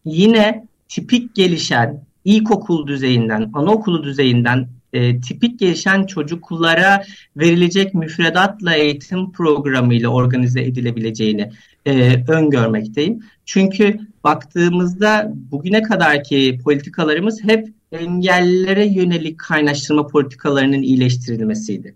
[0.10, 7.03] yine tipik gelişen ilkokul düzeyinden, anaokulu düzeyinden e, tipik gelişen çocuklara
[7.38, 11.51] verilecek müfredatla eğitim programıyla organize edilebileceğini
[11.86, 13.20] e, öngörmekteyim.
[13.45, 21.95] Çünkü baktığımızda bugüne kadarki politikalarımız hep engellilere yönelik kaynaştırma politikalarının iyileştirilmesiydi.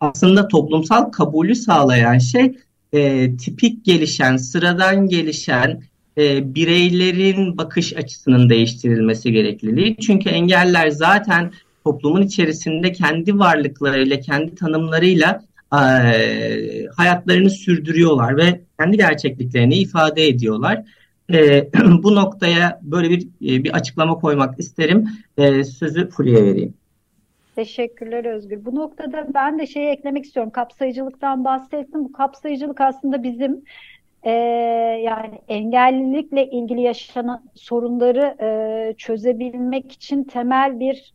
[0.00, 2.58] Aslında toplumsal kabulü sağlayan şey
[2.92, 5.82] e, tipik gelişen, sıradan gelişen
[6.18, 9.96] e, bireylerin bakış açısının değiştirilmesi gerekliliği.
[9.96, 11.52] Çünkü engeller zaten
[11.84, 15.42] toplumun içerisinde kendi varlıklarıyla, kendi tanımlarıyla
[15.72, 15.78] e,
[16.96, 20.84] hayatlarını sürdürüyorlar ve kendi gerçekliklerini ifade ediyorlar.
[21.32, 21.68] E,
[22.02, 25.08] bu noktaya böyle bir e, bir açıklama koymak isterim.
[25.38, 26.74] E, sözü Fulya'ya vereyim.
[27.56, 28.64] Teşekkürler Özgür.
[28.64, 30.52] Bu noktada ben de şeyi eklemek istiyorum.
[30.52, 32.04] Kapsayıcılıktan bahsettim.
[32.04, 33.62] Bu kapsayıcılık aslında bizim
[34.26, 34.30] e,
[35.04, 41.14] yani engellilikle ilgili yaşanan sorunları e, çözebilmek için temel bir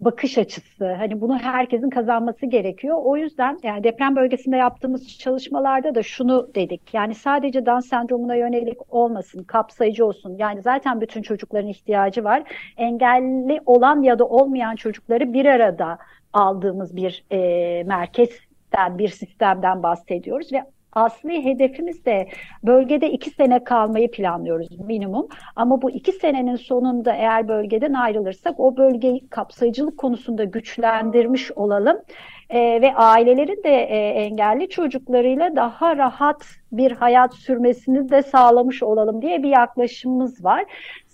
[0.00, 0.92] bakış açısı.
[0.92, 2.98] Hani bunu herkesin kazanması gerekiyor.
[3.04, 6.94] O yüzden yani deprem bölgesinde yaptığımız çalışmalarda da şunu dedik.
[6.94, 10.36] Yani sadece Down sendromuna yönelik olmasın, kapsayıcı olsun.
[10.38, 12.42] Yani zaten bütün çocukların ihtiyacı var.
[12.76, 15.98] Engelli olan ya da olmayan çocukları bir arada
[16.32, 17.38] aldığımız bir e,
[17.84, 22.28] merkezden, bir sistemden bahsediyoruz ve asli hedefimiz de
[22.62, 25.28] bölgede iki sene kalmayı planlıyoruz minimum.
[25.56, 31.96] Ama bu iki senenin sonunda eğer bölgeden ayrılırsak o bölgeyi kapsayıcılık konusunda güçlendirmiş olalım.
[32.50, 39.22] E, ve ailelerin de e, engelli çocuklarıyla daha rahat bir hayat sürmesini de sağlamış olalım
[39.22, 40.64] diye bir yaklaşımımız var.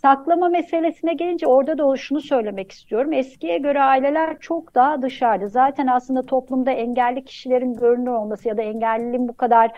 [0.03, 3.13] Saklama meselesine gelince orada da şunu söylemek istiyorum.
[3.13, 5.49] Eskiye göre aileler çok daha dışarıda.
[5.49, 9.71] Zaten aslında toplumda engelli kişilerin görünür olması ya da engelliliğin bu kadar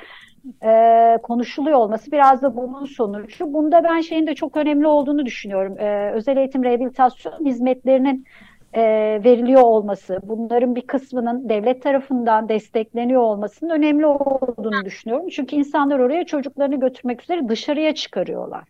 [0.64, 3.52] e, konuşuluyor olması biraz da bunun sonucu.
[3.52, 5.78] Bunda ben şeyin de çok önemli olduğunu düşünüyorum.
[5.78, 8.24] E, özel eğitim rehabilitasyon hizmetlerinin
[8.72, 8.82] e,
[9.24, 15.28] veriliyor olması, bunların bir kısmının devlet tarafından destekleniyor olmasının önemli olduğunu düşünüyorum.
[15.28, 18.64] Çünkü insanlar oraya çocuklarını götürmek üzere dışarıya çıkarıyorlar.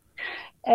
[0.68, 0.74] E,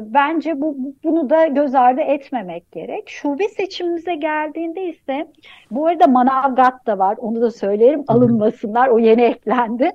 [0.00, 3.08] bence bu bunu da göz ardı etmemek gerek.
[3.08, 5.26] Şube seçimimize geldiğinde ise
[5.70, 7.16] bu arada Manavgat da var.
[7.20, 8.04] Onu da söylerim.
[8.08, 8.88] Alınmasınlar.
[8.88, 9.90] O yeni eklendi.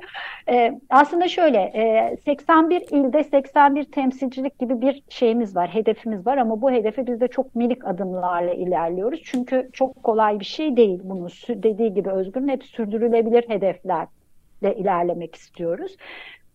[0.49, 5.69] E, aslında şöyle e, 81 ilde 81 temsilcilik gibi bir şeyimiz var.
[5.69, 9.21] Hedefimiz var ama bu hedefe biz de çok minik adımlarla ilerliyoruz.
[9.23, 11.27] Çünkü çok kolay bir şey değil bunu.
[11.49, 15.97] Dediği gibi Özgür'ün hep sürdürülebilir hedeflerle ilerlemek istiyoruz.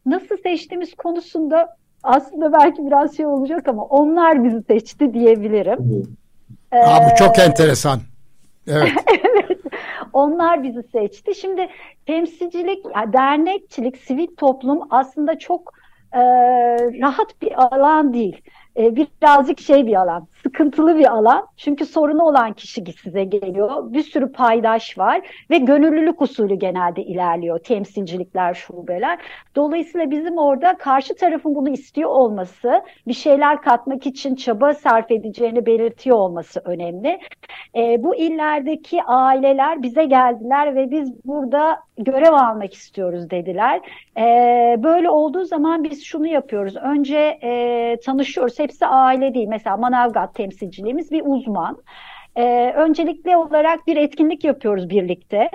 [0.07, 6.07] Nasıl seçtiğimiz konusunda aslında belki biraz şey olacak ama onlar bizi seçti diyebilirim.
[6.73, 8.01] Ee, Aa, bu çok enteresan.
[8.69, 8.93] Evet.
[9.09, 9.59] evet.
[10.13, 11.35] Onlar bizi seçti.
[11.35, 11.69] Şimdi
[12.07, 15.73] temsilcilik, yani dernekçilik, sivil toplum aslında çok
[16.13, 16.21] e,
[17.01, 18.43] rahat bir alan değil
[18.77, 21.47] e, birazcık şey bir alan, sıkıntılı bir alan.
[21.57, 23.93] Çünkü sorunu olan kişi size geliyor.
[23.93, 25.21] Bir sürü paydaş var
[25.51, 27.59] ve gönüllülük usulü genelde ilerliyor.
[27.59, 29.19] Temsilcilikler, şubeler.
[29.57, 35.67] Dolayısıyla bizim orada karşı tarafın bunu istiyor olması, bir şeyler katmak için çaba sarf edeceğini
[35.67, 37.19] belirtiyor olması önemli.
[37.77, 43.81] E, bu illerdeki aileler bize geldiler ve biz burada görev almak istiyoruz dediler.
[44.17, 44.25] E,
[44.83, 46.77] böyle olduğu zaman biz şunu yapıyoruz.
[46.77, 49.49] Önce e, tanışıyoruz hepsi aile değil.
[49.49, 51.83] Mesela Manavgat temsilciliğimiz bir uzman.
[52.37, 55.51] Ee, öncelikli olarak bir etkinlik yapıyoruz birlikte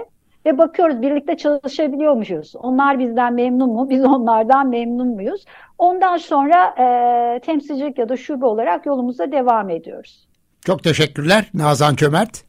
[0.46, 2.56] ve bakıyoruz birlikte çalışabiliyor muyuz?
[2.56, 3.90] Onlar bizden memnun mu?
[3.90, 5.46] Biz onlardan memnun muyuz?
[5.78, 10.28] Ondan sonra e, temsilcilik ya da şube olarak yolumuza devam ediyoruz.
[10.66, 12.44] Çok teşekkürler Nazan Cömert.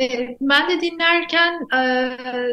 [0.00, 2.10] Ee, ben de dinlerken e,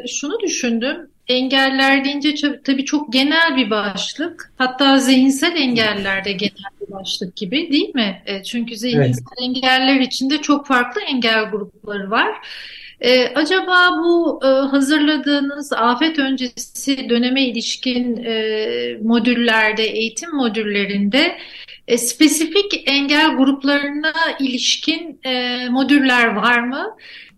[0.07, 1.11] şunu düşündüm.
[1.27, 4.51] Engeller deyince tabii çok genel bir başlık.
[4.57, 8.21] Hatta zihinsel engeller de genel bir başlık gibi değil mi?
[8.25, 9.17] E, çünkü zihinsel evet.
[9.41, 12.35] engeller içinde çok farklı engel grupları var.
[13.01, 21.37] Ee, acaba bu e, hazırladığınız afet öncesi döneme ilişkin e, modüllerde, eğitim modüllerinde
[21.87, 26.95] e, spesifik engel gruplarına ilişkin e, modüller var mı?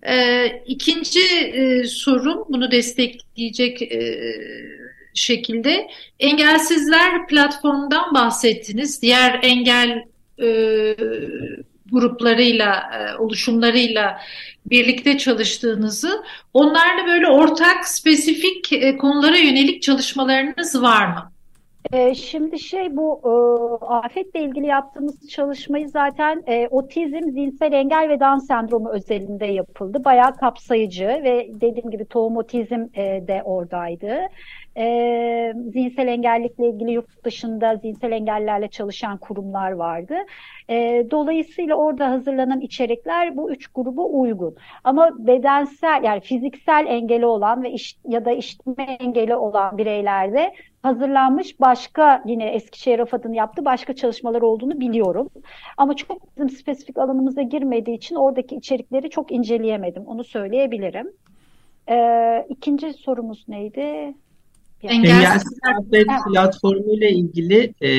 [0.08, 4.20] E, ikinci e, sorum bunu destekleyecek e,
[5.14, 5.88] şekilde
[6.20, 9.02] engelsizler platformundan bahsettiniz.
[9.02, 10.04] Diğer engel
[10.42, 10.48] e,
[11.92, 14.22] gruplarıyla, e, oluşumlarıyla
[14.66, 21.32] birlikte çalıştığınızı, onlarla böyle ortak, spesifik e, konulara yönelik çalışmalarınız var mı?
[21.92, 23.32] E, şimdi şey bu e,
[23.86, 30.06] afetle ilgili yaptığımız çalışmayı zaten e, otizm, zihinsel engel ve Down sendromu özelinde yapıldı.
[30.06, 34.18] Bayağı kapsayıcı ve dediğim gibi tohum otizm e, de oradaydı.
[34.78, 40.16] E, zihinsel engellikle ilgili yurt dışında zihinsel engellerle çalışan kurumlar vardı.
[40.70, 44.56] E, dolayısıyla orada hazırlanan içerikler bu üç grubu uygun.
[44.84, 50.54] Ama bedensel yani fiziksel engeli olan ve iş, ya da işitme engeli olan bireylerde
[50.84, 55.30] hazırlanmış başka yine Eskişehir AFAD'ın yaptığı başka çalışmalar olduğunu biliyorum.
[55.78, 60.04] Ama çok bizim spesifik alanımıza girmediği için oradaki içerikleri çok inceleyemedim.
[60.08, 61.12] Onu söyleyebilirim.
[61.90, 64.14] Ee, ikinci sorumuz neydi?
[64.84, 67.90] Engelsiz Afet platformu ile ilgili e,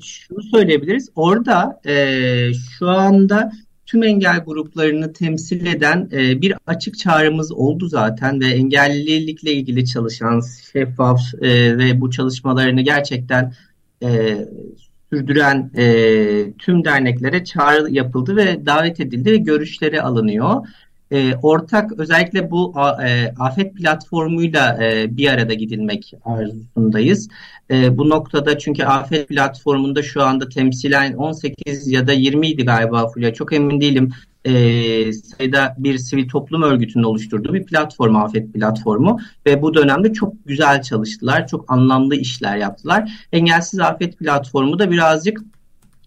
[0.00, 1.08] şunu söyleyebiliriz.
[1.14, 3.52] Orada e, şu anda
[3.86, 10.42] tüm engel gruplarını temsil eden e, bir açık çağrımız oldu zaten ve engellilikle ilgili çalışan
[10.72, 13.52] şeffaf e, ve bu çalışmalarını gerçekten
[14.02, 14.38] e,
[15.12, 20.66] sürdüren e, tüm derneklere çağrı yapıldı ve davet edildi ve görüşleri alınıyor
[21.10, 22.74] e, ortak özellikle bu
[23.06, 27.28] e, afet platformuyla e, bir arada gidilmek arzusundayız.
[27.70, 33.08] E, bu noktada çünkü afet platformunda şu anda temsilen 18 ya da 20 idi galiba
[33.08, 34.10] Fulya çok emin değilim.
[34.44, 34.52] E,
[35.12, 40.82] sayıda bir sivil toplum örgütünün oluşturduğu bir platform afet platformu ve bu dönemde çok güzel
[40.82, 45.40] çalıştılar çok anlamlı işler yaptılar engelsiz afet platformu da birazcık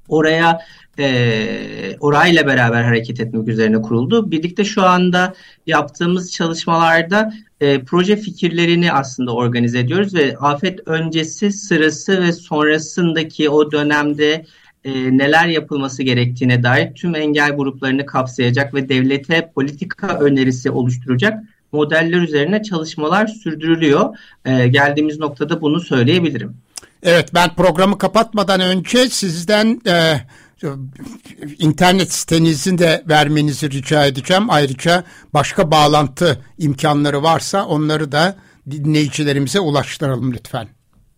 [0.09, 0.59] oraya
[0.99, 4.31] e, orayla beraber hareket etmek üzerine kuruldu.
[4.31, 5.33] Birlikte şu anda
[5.67, 13.71] yaptığımız çalışmalarda e, proje fikirlerini aslında organize ediyoruz ve afet öncesi, sırası ve sonrasındaki o
[13.71, 14.45] dönemde
[14.83, 22.21] e, neler yapılması gerektiğine dair tüm engel gruplarını kapsayacak ve devlete politika önerisi oluşturacak modeller
[22.21, 24.17] üzerine çalışmalar sürdürülüyor.
[24.45, 26.57] E, geldiğimiz noktada bunu söyleyebilirim.
[27.03, 30.13] Evet ben programı kapatmadan önce sizden e,
[31.59, 34.43] internet sitenizin de vermenizi rica edeceğim.
[34.49, 35.03] Ayrıca
[35.33, 38.35] başka bağlantı imkanları varsa onları da
[38.71, 40.67] dinleyicilerimize ulaştıralım lütfen.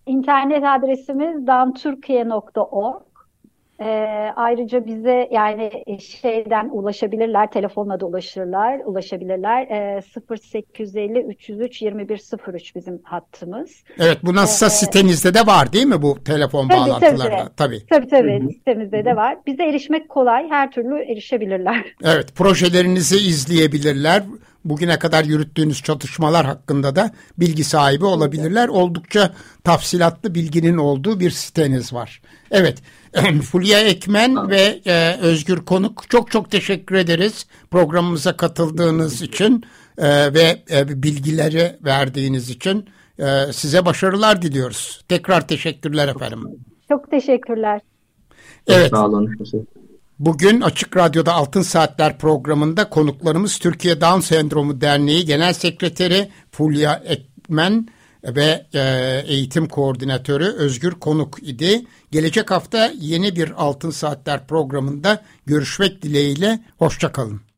[0.06, 3.09] İnternet adresimiz damturkiye.org
[3.80, 3.86] e,
[4.36, 5.70] ayrıca bize yani
[6.00, 9.62] şeyden ulaşabilirler, telefonla da ulaşırlar, ulaşabilirler.
[9.62, 10.00] E,
[10.30, 13.70] 0850 303 2103 bizim hattımız.
[13.98, 17.30] Evet, bu nasılsa ee, sitenizde de var değil mi bu telefon tabii, bağlantıları?
[17.56, 17.86] Tabii, tabii.
[17.90, 18.48] Tabii tabii, Hı-hı.
[18.48, 19.38] sitemizde de var.
[19.46, 21.84] Bize erişmek kolay, her türlü erişebilirler.
[22.04, 24.22] Evet, projelerinizi izleyebilirler.
[24.64, 28.68] Bugüne kadar yürüttüğünüz çalışmalar hakkında da bilgi sahibi olabilirler.
[28.68, 29.34] Oldukça
[29.64, 32.22] tafsilatlı bilginin olduğu bir siteniz var.
[32.50, 32.78] Evet,
[33.50, 39.64] Fulya Ekmen ve e, Özgür Konuk çok çok teşekkür ederiz programımıza katıldığınız için
[39.98, 42.88] e, ve e, bilgileri verdiğiniz için
[43.18, 45.04] e, size başarılar diliyoruz.
[45.08, 46.44] Tekrar teşekkürler efendim.
[46.88, 47.80] Çok teşekkürler.
[48.66, 48.90] Evet.
[48.90, 49.36] Sağ olun.
[50.20, 57.88] Bugün Açık Radyo'da Altın Saatler programında konuklarımız Türkiye Down Sendromu Derneği Genel Sekreteri Fulya Ekmen
[58.24, 58.80] ve e,
[59.26, 61.86] eğitim koordinatörü Özgür Konuk idi.
[62.10, 66.60] Gelecek hafta yeni bir Altın Saatler programında görüşmek dileğiyle.
[66.78, 67.49] Hoşçakalın.